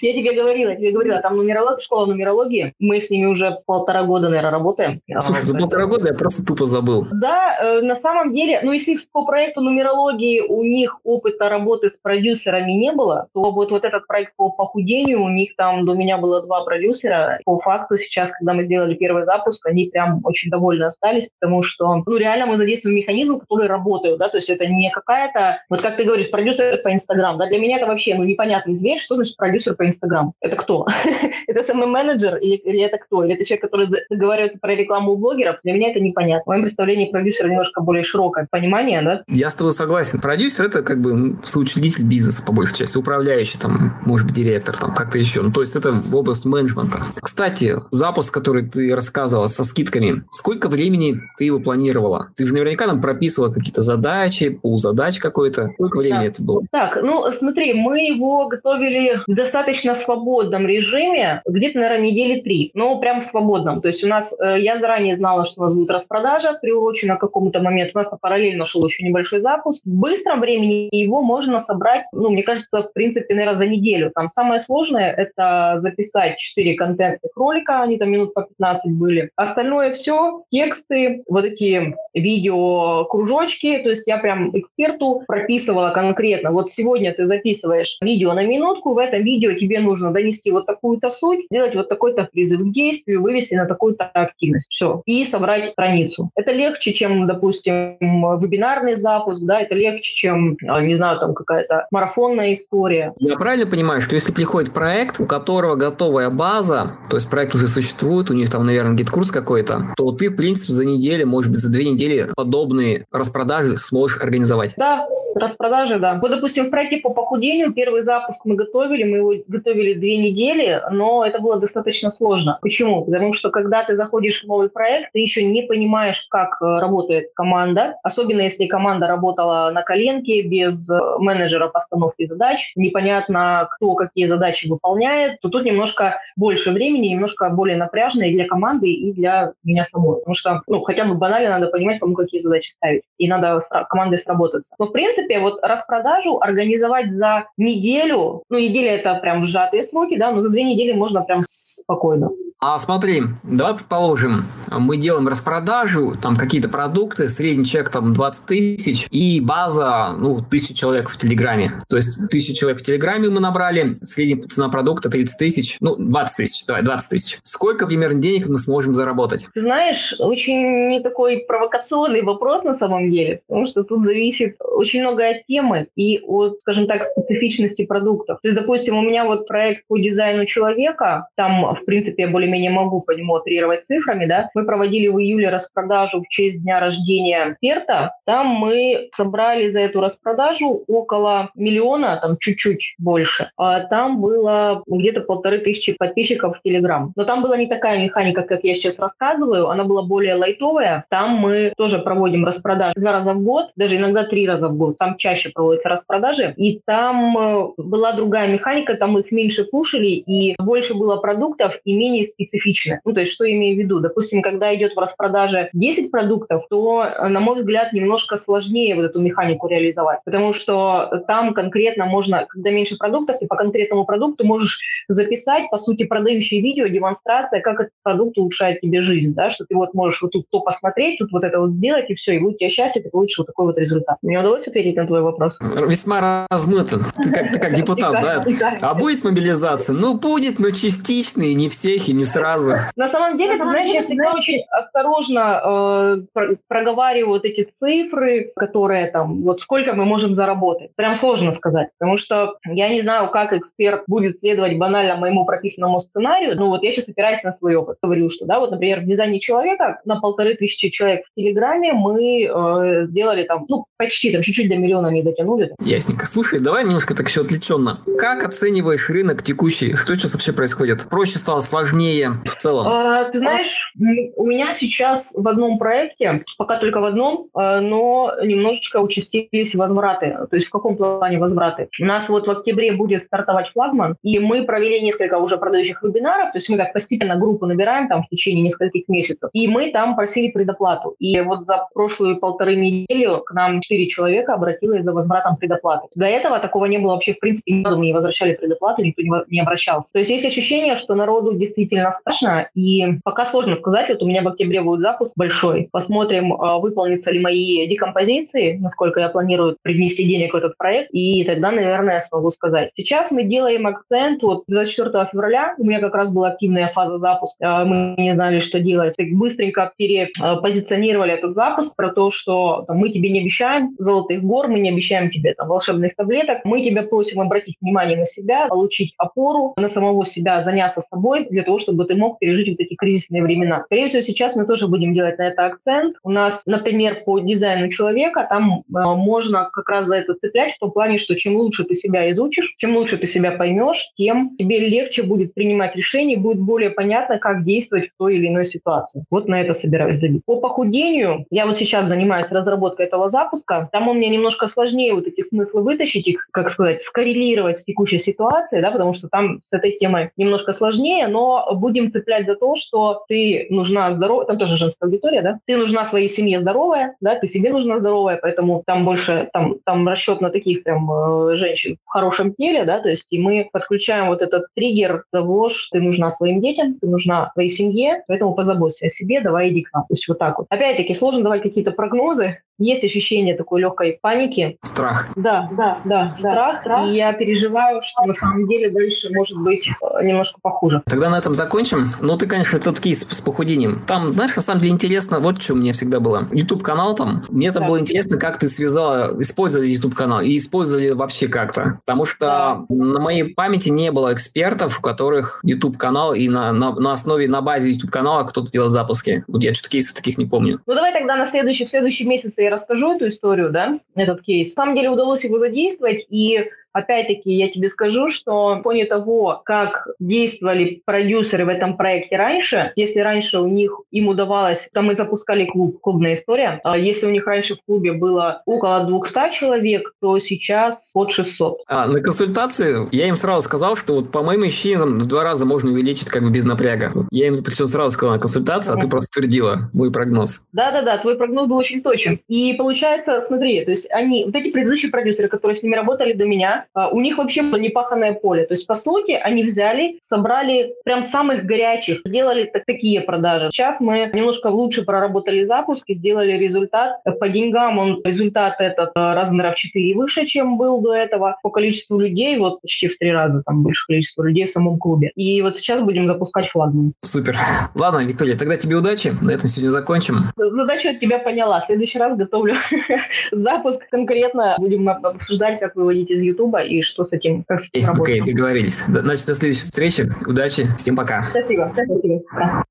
Я 0.00 0.12
тебе 0.12 0.38
говорила, 0.38 0.70
я 0.70 0.76
тебе 0.76 0.92
говорила, 0.92 1.20
там 1.20 1.36
нумеролог, 1.36 1.80
школа 1.80 2.06
нумерологии. 2.06 2.74
Мы 2.80 2.98
с 2.98 3.08
ними 3.08 3.26
уже 3.26 3.58
полтора 3.66 4.02
года, 4.02 4.28
наверное, 4.28 4.50
работаем. 4.50 5.00
Слушай, 5.20 5.42
за 5.42 5.56
полтора 5.56 5.86
года 5.86 6.08
я 6.08 6.14
просто 6.14 6.44
тупо 6.44 6.66
забыл. 6.66 7.06
Да, 7.12 7.56
э, 7.60 7.80
на 7.82 7.94
самом 7.94 8.34
деле, 8.34 8.60
ну 8.62 8.72
если 8.72 8.98
по 9.12 9.24
проекту 9.24 9.60
нумерологии 9.60 10.40
у 10.40 10.62
них 10.62 10.98
опыта 11.04 11.48
работы 11.52 11.88
с 11.88 11.96
продюсерами 11.96 12.72
не 12.72 12.92
было, 12.92 13.28
то 13.34 13.50
вот, 13.50 13.70
вот 13.70 13.84
этот 13.84 14.06
проект 14.06 14.34
по 14.36 14.50
похудению, 14.50 15.22
у 15.22 15.28
них 15.28 15.54
там 15.56 15.84
до 15.84 15.94
меня 15.94 16.18
было 16.18 16.42
два 16.42 16.64
продюсера. 16.64 17.38
По 17.44 17.56
факту 17.58 17.96
сейчас, 17.96 18.30
когда 18.38 18.54
мы 18.54 18.62
сделали 18.62 18.94
первый 18.94 19.22
запуск, 19.22 19.64
они 19.66 19.86
прям 19.86 20.20
очень 20.24 20.50
довольны 20.50 20.84
остались, 20.84 21.28
потому 21.38 21.62
что, 21.62 22.02
ну 22.04 22.16
реально 22.16 22.46
мы 22.46 22.54
задействуем 22.54 22.96
механизмы, 22.96 23.40
которые 23.40 23.68
работают, 23.68 24.18
да, 24.18 24.28
то 24.28 24.38
есть 24.38 24.50
это 24.50 24.66
не 24.66 24.90
какая-то, 24.90 25.58
вот 25.68 25.80
как 25.80 25.96
ты 25.96 26.04
говоришь, 26.04 26.30
продюсер 26.30 26.78
по 26.82 26.90
Инстаграм, 26.90 27.38
да, 27.38 27.46
для 27.46 27.58
меня 27.58 27.76
это 27.76 27.86
вообще, 27.86 28.14
ну, 28.14 28.24
непонятный 28.24 28.72
зверь, 28.72 28.98
что 28.98 29.14
значит 29.14 29.36
продюсер 29.36 29.74
по 29.74 29.84
Инстаграм? 29.84 30.32
Это 30.40 30.56
кто? 30.56 30.86
это 31.46 31.62
самый 31.62 31.86
менеджер 31.86 32.36
или, 32.36 32.80
это 32.80 32.98
кто? 32.98 33.24
Или 33.24 33.34
это 33.34 33.44
человек, 33.44 33.62
который 33.62 33.88
договаривается 34.10 34.58
про 34.58 34.74
рекламу 34.74 35.12
у 35.12 35.16
блогеров? 35.16 35.56
Для 35.62 35.72
меня 35.72 35.90
это 35.90 36.00
непонятно. 36.00 36.42
В 36.44 36.46
моем 36.48 36.62
представлении 36.62 37.10
продюсера 37.10 37.48
немножко 37.48 37.80
более 37.82 38.02
широкое 38.02 38.46
понимание, 38.50 39.02
да? 39.02 39.22
Я 39.28 39.50
с 39.50 39.54
тобой 39.54 39.72
согласен. 39.72 40.20
Продюсер– 40.20 40.64
это 40.66 40.82
как 40.82 41.00
бы 41.00 41.36
соучредитель 41.44 42.04
бизнеса, 42.04 42.42
по 42.42 42.52
большей 42.52 42.76
части, 42.76 42.96
управляющий, 42.96 43.58
там, 43.58 43.98
может 44.04 44.26
быть, 44.26 44.36
директор, 44.36 44.76
там, 44.76 44.94
как-то 44.94 45.18
еще. 45.18 45.42
Ну, 45.42 45.52
то 45.52 45.60
есть 45.60 45.76
это 45.76 45.94
область 46.12 46.44
менеджмента. 46.44 47.06
Кстати, 47.20 47.76
запуск, 47.90 48.32
который 48.32 48.68
ты 48.68 48.94
рассказывала 48.94 49.46
со 49.46 49.64
скидками, 49.64 50.22
сколько 50.30 50.68
времени 50.68 51.20
ты 51.38 51.44
его 51.44 51.60
планировала? 51.60 52.28
Ты 52.36 52.46
же 52.46 52.52
наверняка 52.52 52.86
нам 52.86 53.00
прописывала 53.00 53.52
какие-то 53.52 53.82
задачи, 53.82 54.50
ползадач 54.50 55.18
какой-то. 55.18 55.70
Сколько 55.74 55.98
времени 55.98 56.20
да. 56.20 56.26
это 56.26 56.42
было? 56.42 56.62
Так, 56.70 56.98
ну, 57.02 57.30
смотри, 57.30 57.74
мы 57.74 58.00
его 58.00 58.48
готовили 58.48 59.20
в 59.26 59.34
достаточно 59.34 59.94
свободном 59.94 60.66
режиме, 60.66 61.42
где-то, 61.46 61.78
наверное, 61.78 62.10
недели 62.10 62.40
три, 62.40 62.70
но 62.74 62.98
прям 62.98 63.20
свободном. 63.20 63.80
То 63.80 63.88
есть 63.88 64.04
у 64.04 64.08
нас, 64.08 64.34
э, 64.38 64.60
я 64.60 64.76
заранее 64.78 65.14
знала, 65.14 65.44
что 65.44 65.62
у 65.62 65.64
нас 65.64 65.74
будет 65.74 65.90
распродажа, 65.90 66.58
приурочена 66.60 67.16
к 67.16 67.20
какому-то 67.20 67.60
моменту. 67.60 67.92
У 67.94 67.98
нас 67.98 68.08
параллельно 68.20 68.64
шел 68.64 68.84
еще 68.84 69.02
небольшой 69.02 69.40
запуск. 69.40 69.82
В 69.84 69.94
быстром 69.94 70.40
времени 70.40 70.88
его 70.94 71.21
можно 71.22 71.58
собрать, 71.58 72.04
ну, 72.12 72.30
мне 72.30 72.42
кажется, 72.42 72.82
в 72.82 72.92
принципе, 72.92 73.34
наверное, 73.34 73.54
за 73.54 73.66
неделю. 73.66 74.10
Там 74.14 74.28
самое 74.28 74.60
сложное– 74.60 75.12
это 75.16 75.72
записать 75.76 76.38
4 76.38 76.74
контентных 76.74 77.32
ролика, 77.36 77.82
они 77.82 77.98
там 77.98 78.10
минут 78.10 78.34
по 78.34 78.42
15 78.42 78.92
были. 78.92 79.30
Остальное 79.36 79.92
все, 79.92 80.44
тексты, 80.50 81.22
вот 81.28 81.44
эти 81.44 81.94
видео, 82.14 83.04
кружочки, 83.04 83.78
то 83.78 83.88
есть 83.88 84.06
я 84.06 84.18
прям 84.18 84.56
эксперту 84.56 85.22
прописывала 85.26 85.90
конкретно. 85.90 86.50
Вот 86.52 86.68
сегодня 86.68 87.12
ты 87.14 87.24
записываешь 87.24 87.96
видео 88.00 88.32
на 88.32 88.44
минутку, 88.44 88.94
в 88.94 88.98
этом 88.98 89.22
видео 89.22 89.52
тебе 89.52 89.80
нужно 89.80 90.12
донести 90.12 90.50
вот 90.50 90.66
такую-то 90.66 91.08
суть, 91.08 91.46
сделать 91.50 91.74
вот 91.74 91.88
такой-то 91.88 92.28
призыв 92.32 92.60
к 92.60 92.70
действию, 92.70 93.22
вывести 93.22 93.54
на 93.54 93.66
такую-то 93.66 94.04
активность. 94.04 94.66
Все. 94.70 95.02
И 95.06 95.22
собрать 95.24 95.72
страницу. 95.72 96.30
Это 96.34 96.52
легче, 96.52 96.92
чем, 96.92 97.26
допустим, 97.26 97.96
вебинарный 98.00 98.94
запуск, 98.94 99.40
да, 99.42 99.60
это 99.60 99.74
легче, 99.74 100.14
чем, 100.14 100.56
а, 100.68 100.80
не 100.80 100.94
знаю, 100.94 101.11
там 101.16 101.34
какая-то 101.34 101.86
марафонная 101.90 102.52
история. 102.52 103.14
Я 103.18 103.36
правильно 103.36 103.70
понимаю, 103.70 104.00
что 104.00 104.14
если 104.14 104.32
приходит 104.32 104.72
проект, 104.72 105.20
у 105.20 105.26
которого 105.26 105.76
готовая 105.76 106.30
база, 106.30 106.92
то 107.08 107.16
есть 107.16 107.28
проект 107.30 107.54
уже 107.54 107.68
существует, 107.68 108.30
у 108.30 108.34
них 108.34 108.50
там, 108.50 108.64
наверное, 108.64 108.94
GetCourse 108.94 109.30
какой-то, 109.30 109.92
то 109.96 110.12
ты, 110.12 110.30
в 110.30 110.36
принципе, 110.36 110.72
за 110.72 110.84
неделю, 110.84 111.26
может 111.26 111.50
быть, 111.50 111.60
за 111.60 111.70
две 111.70 111.88
недели 111.88 112.28
подобные 112.36 113.06
распродажи 113.12 113.76
сможешь 113.76 114.18
организовать. 114.22 114.74
Да, 114.76 115.06
Распродажи, 115.34 115.98
да. 115.98 116.18
Вот, 116.20 116.30
допустим, 116.30 116.66
в 116.66 116.70
проекте 116.70 116.98
по 116.98 117.10
похудению 117.10 117.72
первый 117.72 118.00
запуск 118.02 118.40
мы 118.44 118.54
готовили, 118.54 119.04
мы 119.04 119.16
его 119.18 119.34
готовили 119.48 119.94
две 119.94 120.18
недели, 120.18 120.82
но 120.90 121.24
это 121.24 121.38
было 121.38 121.58
достаточно 121.58 122.10
сложно. 122.10 122.58
Почему? 122.60 123.04
Потому 123.04 123.32
что 123.32 123.50
когда 123.50 123.82
ты 123.84 123.94
заходишь 123.94 124.42
в 124.42 124.46
новый 124.46 124.68
проект, 124.68 125.12
ты 125.12 125.20
еще 125.20 125.42
не 125.42 125.62
понимаешь, 125.62 126.26
как 126.30 126.60
э, 126.60 126.64
работает 126.80 127.30
команда, 127.34 127.96
особенно 128.02 128.42
если 128.42 128.66
команда 128.66 129.06
работала 129.06 129.70
на 129.72 129.82
коленке, 129.82 130.42
без 130.42 130.88
э, 130.90 130.98
менеджера 131.18 131.68
постановки 131.68 132.22
задач, 132.24 132.72
непонятно, 132.76 133.68
кто 133.72 133.94
какие 133.94 134.26
задачи 134.26 134.68
выполняет, 134.68 135.40
то 135.40 135.48
тут 135.48 135.64
немножко 135.64 136.18
больше 136.36 136.70
времени, 136.70 137.08
немножко 137.08 137.48
более 137.50 137.76
напряжно 137.76 138.22
и 138.22 138.34
для 138.34 138.46
команды, 138.46 138.90
и 138.90 139.12
для 139.12 139.52
меня 139.64 139.82
самой. 139.82 140.18
Потому 140.18 140.34
что, 140.34 140.62
ну, 140.66 140.82
хотя 140.82 141.04
бы 141.04 141.14
банально 141.14 141.50
надо 141.50 141.68
понимать, 141.68 142.00
кому 142.00 142.14
какие 142.14 142.40
задачи 142.40 142.70
ставить. 142.70 143.02
И 143.18 143.28
надо 143.28 143.58
с 143.58 143.68
командой 143.88 144.16
сработаться. 144.16 144.74
Но, 144.78 144.86
в 144.86 144.92
принципе, 144.92 145.21
принципе, 145.22 145.40
вот 145.40 145.58
распродажу 145.62 146.38
организовать 146.40 147.10
за 147.10 147.46
неделю, 147.56 148.42
ну, 148.48 148.58
неделя 148.58 148.92
это 148.92 149.14
прям 149.16 149.42
сжатые 149.42 149.82
сроки, 149.82 150.16
да, 150.16 150.30
но 150.30 150.40
за 150.40 150.50
две 150.50 150.64
недели 150.64 150.92
можно 150.92 151.22
прям 151.22 151.40
спокойно. 151.40 152.30
А 152.64 152.78
смотри, 152.78 153.22
давай 153.42 153.74
предположим, 153.74 154.44
мы 154.70 154.96
делаем 154.96 155.26
распродажу, 155.26 156.14
там 156.22 156.36
какие-то 156.36 156.68
продукты, 156.68 157.28
средний 157.28 157.64
чек 157.64 157.90
там 157.90 158.12
20 158.12 158.46
тысяч 158.46 159.08
и 159.10 159.40
база, 159.40 160.10
ну, 160.16 160.40
тысяча 160.48 160.72
человек 160.72 161.08
в 161.08 161.18
Телеграме. 161.18 161.82
То 161.88 161.96
есть 161.96 162.28
тысяча 162.30 162.54
человек 162.54 162.80
в 162.80 162.84
Телеграме 162.84 163.30
мы 163.30 163.40
набрали, 163.40 163.96
средняя 164.02 164.46
цена 164.46 164.68
продукта 164.68 165.10
30 165.10 165.36
тысяч, 165.36 165.76
ну, 165.80 165.96
20 165.96 166.36
тысяч, 166.36 166.64
давай, 166.64 166.84
20 166.84 167.10
тысяч. 167.10 167.38
Сколько 167.42 167.88
примерно 167.88 168.20
денег 168.20 168.46
мы 168.46 168.58
сможем 168.58 168.94
заработать? 168.94 169.48
Знаешь, 169.56 170.14
очень 170.20 170.86
не 170.86 171.00
такой 171.00 171.38
провокационный 171.48 172.22
вопрос 172.22 172.62
на 172.62 172.72
самом 172.72 173.10
деле, 173.10 173.40
потому 173.48 173.66
что 173.66 173.82
тут 173.82 174.04
зависит 174.04 174.54
очень 174.60 175.00
много 175.00 175.28
от 175.28 175.44
темы 175.46 175.88
и 175.96 176.20
от, 176.20 176.58
скажем 176.60 176.86
так, 176.86 177.02
специфичности 177.02 177.84
продуктов. 177.84 178.38
То 178.40 178.46
есть, 178.46 178.56
допустим, 178.56 178.96
у 178.96 179.02
меня 179.02 179.24
вот 179.24 179.48
проект 179.48 179.84
по 179.88 179.98
дизайну 179.98 180.46
человека, 180.46 181.26
там, 181.34 181.74
в 181.74 181.84
принципе, 181.86 182.22
я 182.22 182.28
более-менее 182.52 182.70
могу 182.70 183.00
по 183.00 183.12
нему 183.12 183.36
оперировать 183.36 183.82
цифрами, 183.82 184.26
да, 184.26 184.50
мы 184.54 184.64
проводили 184.64 185.08
в 185.08 185.18
июле 185.18 185.48
распродажу 185.48 186.20
в 186.20 186.28
честь 186.28 186.62
дня 186.62 186.80
рождения 186.80 187.56
Перта, 187.60 188.14
там 188.26 188.46
мы 188.46 189.08
собрали 189.14 189.68
за 189.68 189.80
эту 189.80 190.00
распродажу 190.00 190.84
около 190.86 191.50
миллиона, 191.54 192.18
там 192.20 192.36
чуть-чуть 192.38 192.94
больше, 192.98 193.50
а 193.56 193.80
там 193.80 194.20
было 194.20 194.82
где-то 194.86 195.20
полторы 195.22 195.58
тысячи 195.58 195.92
подписчиков 195.92 196.58
в 196.58 196.62
Телеграм. 196.62 197.12
Но 197.16 197.24
там 197.24 197.42
была 197.42 197.56
не 197.56 197.66
такая 197.66 198.02
механика, 198.02 198.42
как 198.42 198.64
я 198.64 198.74
сейчас 198.74 198.98
рассказываю, 198.98 199.68
она 199.68 199.84
была 199.84 200.02
более 200.02 200.34
лайтовая. 200.34 201.04
Там 201.08 201.36
мы 201.36 201.72
тоже 201.76 201.98
проводим 201.98 202.44
распродажи 202.44 202.94
два 202.96 203.12
раза 203.12 203.32
в 203.34 203.42
год, 203.42 203.70
даже 203.76 203.96
иногда 203.96 204.24
три 204.24 204.46
раза 204.46 204.68
в 204.68 204.76
год 204.76 204.98
там 204.98 205.16
чаще 205.16 205.50
проводятся 205.50 205.88
распродажи, 205.88 206.54
и 206.56 206.80
там 206.84 207.38
э, 207.38 207.68
была 207.78 208.12
другая 208.12 208.48
механика, 208.48 208.94
там 208.94 209.18
их 209.18 209.32
меньше 209.32 209.64
кушали, 209.64 210.06
и 210.06 210.54
больше 210.58 210.94
было 210.94 211.16
продуктов, 211.16 211.74
и 211.84 211.94
менее 211.94 212.22
специфично. 212.46 213.00
Ну, 213.04 213.12
то 213.12 213.20
есть, 213.20 213.32
что 213.32 213.44
я 213.44 213.54
имею 213.54 213.76
в 213.76 213.78
виду? 213.78 214.00
Допустим, 214.00 214.42
когда 214.42 214.74
идет 214.74 214.94
в 214.94 214.98
распродаже 214.98 215.70
10 215.72 216.10
продуктов, 216.10 216.64
то, 216.68 217.04
э, 217.04 217.28
на 217.28 217.40
мой 217.40 217.56
взгляд, 217.56 217.92
немножко 217.92 218.36
сложнее 218.36 218.94
вот 218.94 219.04
эту 219.04 219.20
механику 219.20 219.68
реализовать, 219.68 220.20
потому 220.24 220.52
что 220.52 221.24
там 221.26 221.54
конкретно 221.54 222.06
можно, 222.06 222.46
когда 222.48 222.70
меньше 222.70 222.96
продуктов, 222.96 223.38
ты 223.40 223.46
по 223.46 223.56
конкретному 223.56 224.04
продукту 224.04 224.44
можешь 224.44 224.78
записать, 225.08 225.70
по 225.70 225.76
сути, 225.76 226.04
продающее 226.04 226.60
видео, 226.60 226.86
демонстрация, 226.86 227.60
как 227.60 227.80
этот 227.80 227.92
продукт 228.02 228.38
улучшает 228.38 228.80
тебе 228.80 229.02
жизнь, 229.02 229.34
да, 229.34 229.48
что 229.48 229.64
ты 229.64 229.74
вот 229.74 229.94
можешь 229.94 230.20
вот 230.22 230.32
тут 230.32 230.46
то 230.50 230.60
посмотреть, 230.60 231.18
тут 231.18 231.32
вот 231.32 231.44
это 231.44 231.60
вот 231.60 231.72
сделать, 231.72 232.10
и 232.10 232.14
все, 232.14 232.36
и 232.36 232.38
будет 232.38 232.58
тебе 232.58 232.68
счастье, 232.68 233.02
ты 233.02 233.10
получишь 233.10 233.38
вот 233.38 233.46
такой 233.46 233.66
вот 233.66 233.78
результат. 233.78 234.18
Мне 234.22 234.38
удалось 234.38 234.66
ответить 234.66 234.82
ответить 234.82 234.96
на 234.96 235.06
твой 235.06 235.22
вопрос? 235.22 235.58
Весьма 235.60 236.46
размыто. 236.50 236.98
Ты 237.16 237.30
как, 237.30 237.52
ты 237.52 237.58
как 237.58 237.74
депутат, 237.76 238.12
да? 238.12 238.78
А 238.80 238.94
будет 238.94 239.24
мобилизация? 239.24 239.94
Ну, 239.94 240.18
будет, 240.18 240.58
но 240.58 240.70
частично, 240.70 241.42
и 241.42 241.54
не 241.54 241.68
всех, 241.68 242.08
и 242.08 242.12
не 242.12 242.24
сразу. 242.32 242.72
На 242.96 243.08
самом 243.08 243.38
деле, 243.38 243.58
ты 243.58 243.64
знаешь, 243.64 243.88
я 243.88 244.00
всегда 244.00 244.32
очень 244.32 244.62
осторожно 244.70 246.24
э, 246.34 246.56
проговариваю 246.68 247.28
вот 247.28 247.44
эти 247.44 247.64
цифры, 247.64 248.52
которые 248.56 249.10
там, 249.10 249.42
вот 249.42 249.60
сколько 249.60 249.94
мы 249.94 250.04
можем 250.04 250.32
заработать. 250.32 250.90
Прям 250.96 251.14
сложно 251.14 251.50
сказать, 251.50 251.88
потому 251.98 252.16
что 252.16 252.56
я 252.66 252.88
не 252.88 253.00
знаю, 253.00 253.30
как 253.30 253.52
эксперт 253.52 254.02
будет 254.06 254.38
следовать 254.38 254.78
банально 254.78 255.16
моему 255.16 255.44
прописанному 255.44 255.98
сценарию, 255.98 256.56
но 256.56 256.68
вот 256.68 256.82
я 256.82 256.90
сейчас 256.90 257.08
опираюсь 257.08 257.42
на 257.42 257.50
свой 257.50 257.74
опыт. 257.74 257.98
Говорю, 258.02 258.28
что, 258.28 258.46
да, 258.46 258.60
вот, 258.60 258.70
например, 258.70 259.00
в 259.00 259.06
дизайне 259.06 259.40
человека 259.40 260.00
на 260.04 260.20
полторы 260.20 260.54
тысячи 260.54 260.88
человек 260.88 261.24
в 261.30 261.34
Телеграме 261.40 261.92
мы 261.92 262.44
э, 262.44 263.00
сделали 263.02 263.44
там, 263.44 263.64
ну, 263.68 263.86
почти, 263.96 264.32
там, 264.32 264.42
чуть-чуть 264.42 264.68
до 264.68 264.76
миллиона 264.76 265.08
не 265.08 265.22
дотянули. 265.22 265.74
Ясненько. 265.80 266.26
Слушай, 266.26 266.60
давай 266.60 266.84
немножко 266.84 267.14
так 267.14 267.28
еще 267.28 267.42
отвлеченно. 267.42 268.00
Как 268.18 268.44
оцениваешь 268.44 269.08
рынок 269.10 269.42
текущий? 269.42 269.94
Что 269.94 270.14
сейчас 270.16 270.32
вообще 270.34 270.52
происходит? 270.52 271.08
Проще 271.08 271.38
стало, 271.38 271.60
сложнее 271.60 272.11
сложнее 272.12 272.42
в 272.44 272.56
целом? 272.56 272.86
А, 272.88 273.24
ты 273.24 273.38
знаешь, 273.38 273.92
у 274.36 274.46
меня 274.46 274.70
сейчас 274.70 275.32
в 275.34 275.46
одном 275.48 275.78
проекте, 275.78 276.44
пока 276.58 276.78
только 276.78 277.00
в 277.00 277.04
одном, 277.04 277.48
а, 277.54 277.80
но 277.80 278.32
немножечко 278.42 279.00
участились 279.00 279.74
возвраты. 279.74 280.36
То 280.50 280.56
есть 280.56 280.66
в 280.66 280.70
каком 280.70 280.96
плане 280.96 281.38
возвраты? 281.38 281.88
У 282.00 282.04
нас 282.04 282.28
вот 282.28 282.46
в 282.46 282.50
октябре 282.50 282.92
будет 282.92 283.22
стартовать 283.22 283.68
флагман, 283.72 284.16
и 284.22 284.38
мы 284.38 284.64
провели 284.64 285.00
несколько 285.00 285.38
уже 285.38 285.56
продающих 285.56 286.02
вебинаров, 286.02 286.52
то 286.52 286.58
есть 286.58 286.68
мы 286.68 286.76
как 286.76 286.92
постепенно 286.92 287.36
группу 287.36 287.66
набираем 287.66 288.08
там 288.08 288.22
в 288.22 288.28
течение 288.28 288.62
нескольких 288.62 289.08
месяцев, 289.08 289.50
и 289.52 289.68
мы 289.68 289.90
там 289.90 290.16
просили 290.16 290.50
предоплату. 290.50 291.14
И 291.18 291.40
вот 291.40 291.64
за 291.64 291.88
прошлую 291.94 292.38
полторы 292.38 292.76
недели 292.76 293.28
к 293.44 293.52
нам 293.52 293.80
четыре 293.80 294.06
человека 294.06 294.54
обратилось 294.54 295.02
за 295.02 295.12
возвратом 295.12 295.56
предоплаты. 295.56 296.08
До 296.14 296.26
этого 296.26 296.58
такого 296.58 296.86
не 296.86 296.98
было 296.98 297.12
вообще, 297.12 297.34
в 297.34 297.38
принципе, 297.38 297.72
ни 297.72 297.84
разу 297.84 297.98
мы 297.98 298.06
не 298.06 298.12
возвращали 298.12 298.54
предоплату, 298.54 299.02
никто 299.02 299.22
не 299.22 299.60
обращался. 299.60 300.12
То 300.12 300.18
есть 300.18 300.30
есть 300.30 300.44
ощущение, 300.44 300.96
что 300.96 301.14
народу 301.14 301.54
действительно 301.54 302.01
страшно, 302.10 302.68
и 302.74 303.18
пока 303.24 303.44
сложно 303.46 303.74
сказать, 303.74 304.08
вот 304.08 304.22
у 304.22 304.26
меня 304.26 304.42
в 304.42 304.48
октябре 304.48 304.82
будет 304.82 305.00
запуск 305.00 305.32
большой, 305.36 305.88
посмотрим, 305.90 306.52
а, 306.52 306.78
выполнится 306.78 307.30
ли 307.30 307.40
мои 307.40 307.86
декомпозиции, 307.86 308.76
насколько 308.78 309.20
я 309.20 309.28
планирую 309.28 309.76
принести 309.82 310.24
денег 310.24 310.54
в 310.54 310.56
этот 310.56 310.76
проект, 310.76 311.10
и 311.12 311.44
тогда, 311.44 311.70
наверное, 311.70 312.18
смогу 312.18 312.50
сказать. 312.50 312.90
Сейчас 312.94 313.30
мы 313.30 313.44
делаем 313.44 313.86
акцент, 313.86 314.42
вот 314.42 314.64
24 314.68 315.28
февраля. 315.30 315.74
У 315.78 315.84
меня 315.84 316.00
как 316.00 316.14
раз 316.14 316.28
была 316.28 316.48
активная 316.48 316.88
фаза 316.88 317.16
запуска, 317.16 317.84
мы 317.84 318.14
не 318.18 318.34
знали, 318.34 318.58
что 318.58 318.80
делать. 318.80 319.16
Так 319.16 319.28
быстренько 319.32 319.92
перепозиционировали 319.96 321.32
этот 321.32 321.54
запуск 321.54 321.94
про 321.96 322.10
то, 322.10 322.30
что 322.30 322.84
там, 322.86 322.98
мы 322.98 323.10
тебе 323.10 323.30
не 323.30 323.40
обещаем 323.40 323.94
золотых 323.98 324.42
гор, 324.42 324.68
мы 324.68 324.80
не 324.80 324.90
обещаем 324.90 325.30
тебе 325.30 325.54
там 325.54 325.68
волшебных 325.68 326.14
таблеток, 326.16 326.64
мы 326.64 326.82
тебя 326.82 327.02
просим 327.02 327.40
обратить 327.40 327.76
внимание 327.80 328.16
на 328.16 328.22
себя, 328.22 328.68
получить 328.68 329.14
опору 329.18 329.74
на 329.76 329.86
самого 329.86 330.24
себя, 330.24 330.58
заняться 330.58 331.00
собой 331.00 331.46
для 331.50 331.62
того, 331.62 331.78
чтобы 331.78 331.91
ты 332.04 332.14
мог 332.14 332.38
пережить 332.38 332.68
вот 332.68 332.80
эти 332.80 332.94
кризисные 332.94 333.42
времена. 333.42 333.82
Скорее 333.84 334.06
всего, 334.06 334.20
сейчас 334.20 334.56
мы 334.56 334.66
тоже 334.66 334.86
будем 334.86 335.14
делать 335.14 335.38
на 335.38 335.48
это 335.48 335.66
акцент. 335.66 336.16
У 336.22 336.30
нас, 336.30 336.62
например, 336.66 337.22
по 337.24 337.38
дизайну 337.38 337.88
человека, 337.88 338.46
там 338.48 338.80
э, 338.80 338.82
можно 338.88 339.70
как 339.72 339.88
раз 339.88 340.06
за 340.06 340.16
это 340.16 340.34
цеплять 340.34 340.74
в 340.76 340.78
том 340.78 340.90
плане, 340.90 341.16
что 341.16 341.34
чем 341.36 341.56
лучше 341.56 341.84
ты 341.84 341.94
себя 341.94 342.30
изучишь, 342.30 342.74
чем 342.78 342.96
лучше 342.96 343.16
ты 343.18 343.26
себя 343.26 343.52
поймешь, 343.52 344.10
тем 344.16 344.56
тебе 344.58 344.78
легче 344.88 345.22
будет 345.22 345.54
принимать 345.54 345.96
решения, 345.96 346.36
будет 346.36 346.58
более 346.58 346.90
понятно, 346.90 347.38
как 347.38 347.64
действовать 347.64 348.08
в 348.08 348.18
той 348.18 348.36
или 348.36 348.48
иной 348.48 348.64
ситуации. 348.64 349.24
Вот 349.30 349.48
на 349.48 349.60
это 349.60 349.72
собираюсь 349.72 350.18
давить. 350.18 350.44
По 350.44 350.60
похудению, 350.60 351.46
я 351.50 351.66
вот 351.66 351.74
сейчас 351.74 352.08
занимаюсь 352.08 352.46
разработкой 352.50 353.06
этого 353.06 353.28
запуска, 353.28 353.88
там 353.92 354.08
у 354.08 354.14
меня 354.14 354.28
немножко 354.28 354.66
сложнее 354.66 355.14
вот 355.14 355.26
эти 355.26 355.40
смыслы 355.40 355.82
вытащить, 355.82 356.26
их, 356.26 356.46
как 356.50 356.68
сказать, 356.68 357.00
скоррелировать 357.00 357.78
с 357.78 357.84
текущей 357.84 358.18
ситуацией, 358.18 358.82
да, 358.82 358.90
потому 358.90 359.12
что 359.12 359.28
там 359.28 359.60
с 359.60 359.72
этой 359.72 359.92
темой 359.92 360.30
немножко 360.36 360.72
сложнее, 360.72 361.28
но 361.28 361.68
будем 361.82 362.08
цеплять 362.08 362.46
за 362.46 362.54
то, 362.54 362.74
что 362.76 363.24
ты 363.28 363.66
нужна 363.68 364.10
здоровая, 364.10 364.46
там 364.46 364.56
тоже 364.56 364.76
женская 364.76 365.06
аудитория, 365.06 365.42
да, 365.42 365.58
ты 365.66 365.76
нужна 365.76 366.04
своей 366.04 366.28
семье 366.28 366.60
здоровая, 366.60 367.16
да, 367.20 367.34
ты 367.34 367.46
себе 367.46 367.70
нужна 367.70 367.98
здоровая, 367.98 368.38
поэтому 368.40 368.82
там 368.86 369.04
больше, 369.04 369.50
там, 369.52 369.74
там 369.84 370.08
расчет 370.08 370.40
на 370.40 370.50
таких 370.50 370.84
прям 370.84 371.10
э, 371.10 371.56
женщин 371.56 371.96
в 372.06 372.10
хорошем 372.10 372.54
теле, 372.54 372.84
да, 372.84 373.00
то 373.00 373.08
есть 373.08 373.26
и 373.30 373.38
мы 373.38 373.68
подключаем 373.72 374.28
вот 374.28 374.42
этот 374.42 374.66
триггер 374.74 375.24
того, 375.32 375.68
что 375.68 375.98
ты 375.98 376.00
нужна 376.00 376.28
своим 376.28 376.60
детям, 376.60 376.94
ты 377.00 377.08
нужна 377.08 377.50
своей 377.52 377.68
семье, 377.68 378.22
поэтому 378.28 378.54
позаботься 378.54 379.06
о 379.06 379.08
себе, 379.08 379.40
давай 379.40 379.70
иди 379.70 379.82
к 379.82 379.92
нам. 379.92 380.02
То 380.02 380.12
есть 380.12 380.28
вот 380.28 380.38
так 380.38 380.58
вот. 380.58 380.66
Опять-таки 380.70 381.14
сложно 381.14 381.42
давать 381.42 381.62
какие-то 381.62 381.90
прогнозы, 381.90 382.58
есть 382.78 383.04
ощущение 383.04 383.56
такой 383.56 383.80
легкой 383.80 384.18
паники. 384.20 384.78
Страх. 384.82 385.28
Да, 385.36 385.68
да, 385.76 385.98
да, 386.04 386.34
страх. 386.36 386.80
страх. 386.80 387.08
И 387.08 387.14
я 387.14 387.32
переживаю, 387.32 388.00
что 388.02 388.24
на 388.24 388.32
самом 388.32 388.66
деле 388.68 388.90
дальше 388.90 389.28
может 389.30 389.58
быть 389.58 389.86
э, 389.86 390.24
немножко 390.24 390.58
похуже. 390.60 391.02
Тогда 391.06 391.30
на 391.30 391.38
этом 391.38 391.54
закончим. 391.54 392.12
Ну, 392.20 392.36
ты, 392.36 392.46
конечно, 392.46 392.78
тот 392.78 393.00
кейс 393.00 393.26
с 393.28 393.40
похудением. 393.40 394.02
Там, 394.06 394.34
знаешь, 394.34 394.56
на 394.56 394.62
самом 394.62 394.80
деле 394.80 394.92
интересно, 394.92 395.40
вот 395.40 395.62
что 395.62 395.74
мне 395.74 395.92
всегда 395.92 396.20
было. 396.20 396.48
YouTube-канал 396.50 397.14
там, 397.14 397.44
мне 397.48 397.70
там 397.72 397.86
было 397.86 398.00
интересно, 398.00 398.38
как 398.38 398.58
ты 398.58 398.68
связала, 398.68 399.40
использовали 399.40 399.88
YouTube-канал 399.88 400.40
и 400.40 400.56
использовали 400.56 401.10
вообще 401.10 401.48
как-то. 401.48 402.00
Потому 402.04 402.24
что 402.24 402.46
да. 402.46 402.84
на 402.88 403.20
моей 403.20 403.44
памяти 403.44 403.90
не 403.90 404.10
было 404.10 404.32
экспертов, 404.32 404.98
у 404.98 405.02
которых 405.02 405.60
YouTube-канал 405.62 406.34
и 406.34 406.48
на, 406.48 406.72
на, 406.72 406.92
на 406.92 407.12
основе, 407.12 407.48
на 407.48 407.60
базе 407.60 407.90
YouTube-канала 407.90 408.44
кто-то 408.44 408.70
делал 408.70 408.88
запуски. 408.88 409.44
Вот 409.46 409.62
я 409.62 409.74
что-то 409.74 409.90
кейсов 409.90 410.14
таких 410.14 410.38
не 410.38 410.46
помню. 410.46 410.80
Ну, 410.86 410.94
давай 410.94 411.12
тогда 411.12 411.36
на 411.36 411.46
следующий, 411.46 411.84
в 411.84 411.88
следующий 411.88 412.24
месяц 412.24 412.52
я 412.56 412.70
расскажу 412.72 413.14
эту 413.14 413.28
историю, 413.28 413.70
да, 413.70 414.00
этот 414.14 414.42
кейс. 414.42 414.74
На 414.74 414.82
самом 414.82 414.94
деле 414.94 415.10
удалось 415.10 415.44
его 415.44 415.58
задействовать, 415.58 416.26
и 416.28 416.68
Опять-таки, 416.92 417.52
я 417.52 417.68
тебе 417.68 417.88
скажу, 417.88 418.26
что 418.26 418.76
в 418.76 418.82
фоне 418.82 419.06
того, 419.06 419.62
как 419.64 420.08
действовали 420.18 421.02
продюсеры 421.04 421.64
в 421.64 421.68
этом 421.68 421.96
проекте 421.96 422.36
раньше, 422.36 422.92
если 422.96 423.20
раньше 423.20 423.58
у 423.58 423.66
них 423.66 424.00
им 424.10 424.28
удавалось, 424.28 424.88
там 424.92 425.06
мы 425.06 425.14
запускали 425.14 425.64
клуб, 425.64 426.00
клубная 426.00 426.32
история, 426.32 426.80
а 426.84 426.96
если 426.98 427.26
у 427.26 427.30
них 427.30 427.46
раньше 427.46 427.76
в 427.76 427.78
клубе 427.86 428.12
было 428.12 428.62
около 428.66 429.04
200 429.04 429.52
человек, 429.52 430.12
то 430.20 430.38
сейчас 430.38 431.12
под 431.12 431.30
600. 431.30 431.78
А, 431.86 432.06
на 432.06 432.20
консультации 432.20 433.08
я 433.14 433.28
им 433.28 433.36
сразу 433.36 433.62
сказал, 433.66 433.96
что 433.96 434.14
вот 434.14 434.30
по 434.30 434.42
моим 434.42 434.62
ощущениям 434.62 435.18
в 435.18 435.26
два 435.26 435.44
раза 435.44 435.64
можно 435.64 435.90
увеличить 435.90 436.28
как 436.28 436.42
бы 436.42 436.50
без 436.50 436.64
напряга. 436.64 437.12
Я 437.30 437.46
им 437.46 437.62
причем 437.62 437.86
сразу 437.86 438.14
сказал 438.14 438.34
на 438.34 438.40
консультации, 438.40 438.92
а 438.92 438.96
ты 438.96 439.08
просто 439.08 439.40
твердила 439.40 439.90
мой 439.92 440.12
прогноз. 440.12 440.60
Да-да-да, 440.72 441.18
твой 441.18 441.36
прогноз 441.36 441.68
был 441.68 441.76
очень 441.76 442.02
точен. 442.02 442.40
И 442.48 442.74
получается, 442.74 443.40
смотри, 443.46 443.84
то 443.84 443.90
есть 443.90 444.10
они, 444.10 444.44
вот 444.44 444.54
эти 444.54 444.70
предыдущие 444.70 445.10
продюсеры, 445.10 445.48
которые 445.48 445.76
с 445.76 445.82
ними 445.82 445.94
работали 445.94 446.32
до 446.32 446.44
меня, 446.44 446.81
а, 446.94 447.08
у 447.08 447.20
них 447.20 447.38
вообще 447.38 447.62
было 447.62 447.78
непаханное 447.78 448.32
поле. 448.32 448.64
То 448.66 448.74
есть, 448.74 448.86
по 448.86 448.94
сути, 448.94 449.32
они 449.32 449.62
взяли, 449.62 450.16
собрали 450.20 450.94
прям 451.04 451.20
самых 451.20 451.64
горячих, 451.64 452.20
делали 452.24 452.64
так, 452.64 452.84
такие 452.86 453.20
продажи. 453.20 453.70
Сейчас 453.70 454.00
мы 454.00 454.30
немножко 454.32 454.68
лучше 454.68 455.02
проработали 455.02 455.62
запуск 455.62 456.02
и 456.06 456.12
сделали 456.12 456.52
результат. 456.52 457.22
По 457.40 457.48
деньгам 457.48 457.98
он 457.98 458.20
результат 458.24 458.76
этот 458.80 459.10
а, 459.14 459.34
размера 459.34 459.72
в 459.72 459.74
4 459.74 460.14
выше, 460.14 460.44
чем 460.44 460.76
был 460.76 461.00
до 461.00 461.14
этого. 461.14 461.56
По 461.62 461.70
количеству 461.70 462.18
людей 462.18 462.56
вот 462.58 462.80
почти 462.80 463.08
в 463.08 463.18
три 463.18 463.32
раза 463.32 463.62
там 463.64 463.82
больше 463.82 464.06
количество 464.06 464.42
людей 464.42 464.64
в 464.64 464.68
самом 464.68 464.98
клубе. 464.98 465.30
И 465.34 465.60
вот 465.62 465.76
сейчас 465.76 466.00
будем 466.02 466.26
запускать 466.26 466.68
флагман. 466.70 467.14
Супер. 467.22 467.56
Ладно, 467.94 468.24
Виктория, 468.24 468.56
тогда 468.56 468.76
тебе 468.76 468.96
удачи. 468.96 469.36
На 469.40 469.50
этом 469.50 469.68
сегодня 469.68 469.90
закончим. 469.90 470.36
Задачу 470.56 471.08
от 471.10 471.20
тебя 471.20 471.38
поняла. 471.38 471.80
В 471.80 471.86
следующий 471.86 472.18
раз 472.18 472.36
готовлю 472.36 472.76
запуск 473.52 473.98
конкретно. 474.10 474.76
Будем 474.78 475.08
обсуждать, 475.08 475.80
как 475.80 475.96
выводить 475.96 476.30
из 476.30 476.40
YouTube 476.42 476.71
клуба 476.72 476.82
и 476.82 477.00
что 477.02 477.24
с 477.24 477.32
этим, 477.32 477.64
как 477.64 477.80
с 477.80 477.88
этим 477.92 478.10
Окей, 478.10 478.40
okay, 478.40 478.46
договорились. 478.46 479.04
Значит, 479.06 479.46
до 479.46 479.54
следующей 479.54 479.82
встречи. 479.82 480.32
Удачи. 480.46 480.88
Всем 480.96 481.16
пока. 481.16 481.50
Спасибо. 481.50 481.92
Спасибо. 481.92 482.40
Пока. 482.50 482.84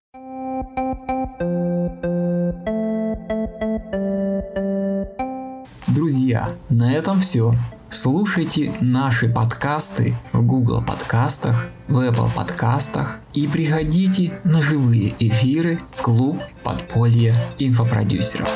Друзья, 5.88 6.50
на 6.70 6.94
этом 6.94 7.20
все. 7.20 7.54
Слушайте 7.90 8.72
наши 8.80 9.28
подкасты 9.28 10.14
в 10.32 10.46
Google 10.46 10.82
подкастах, 10.86 11.68
в 11.90 11.98
Apple 11.98 12.34
подкастах 12.34 13.20
и 13.34 13.48
приходите 13.48 14.40
на 14.46 14.62
живые 14.62 15.14
эфиры 15.20 15.78
в 15.94 16.02
клуб 16.02 16.38
подполья 16.64 17.36
инфопродюсеров. 17.60 18.50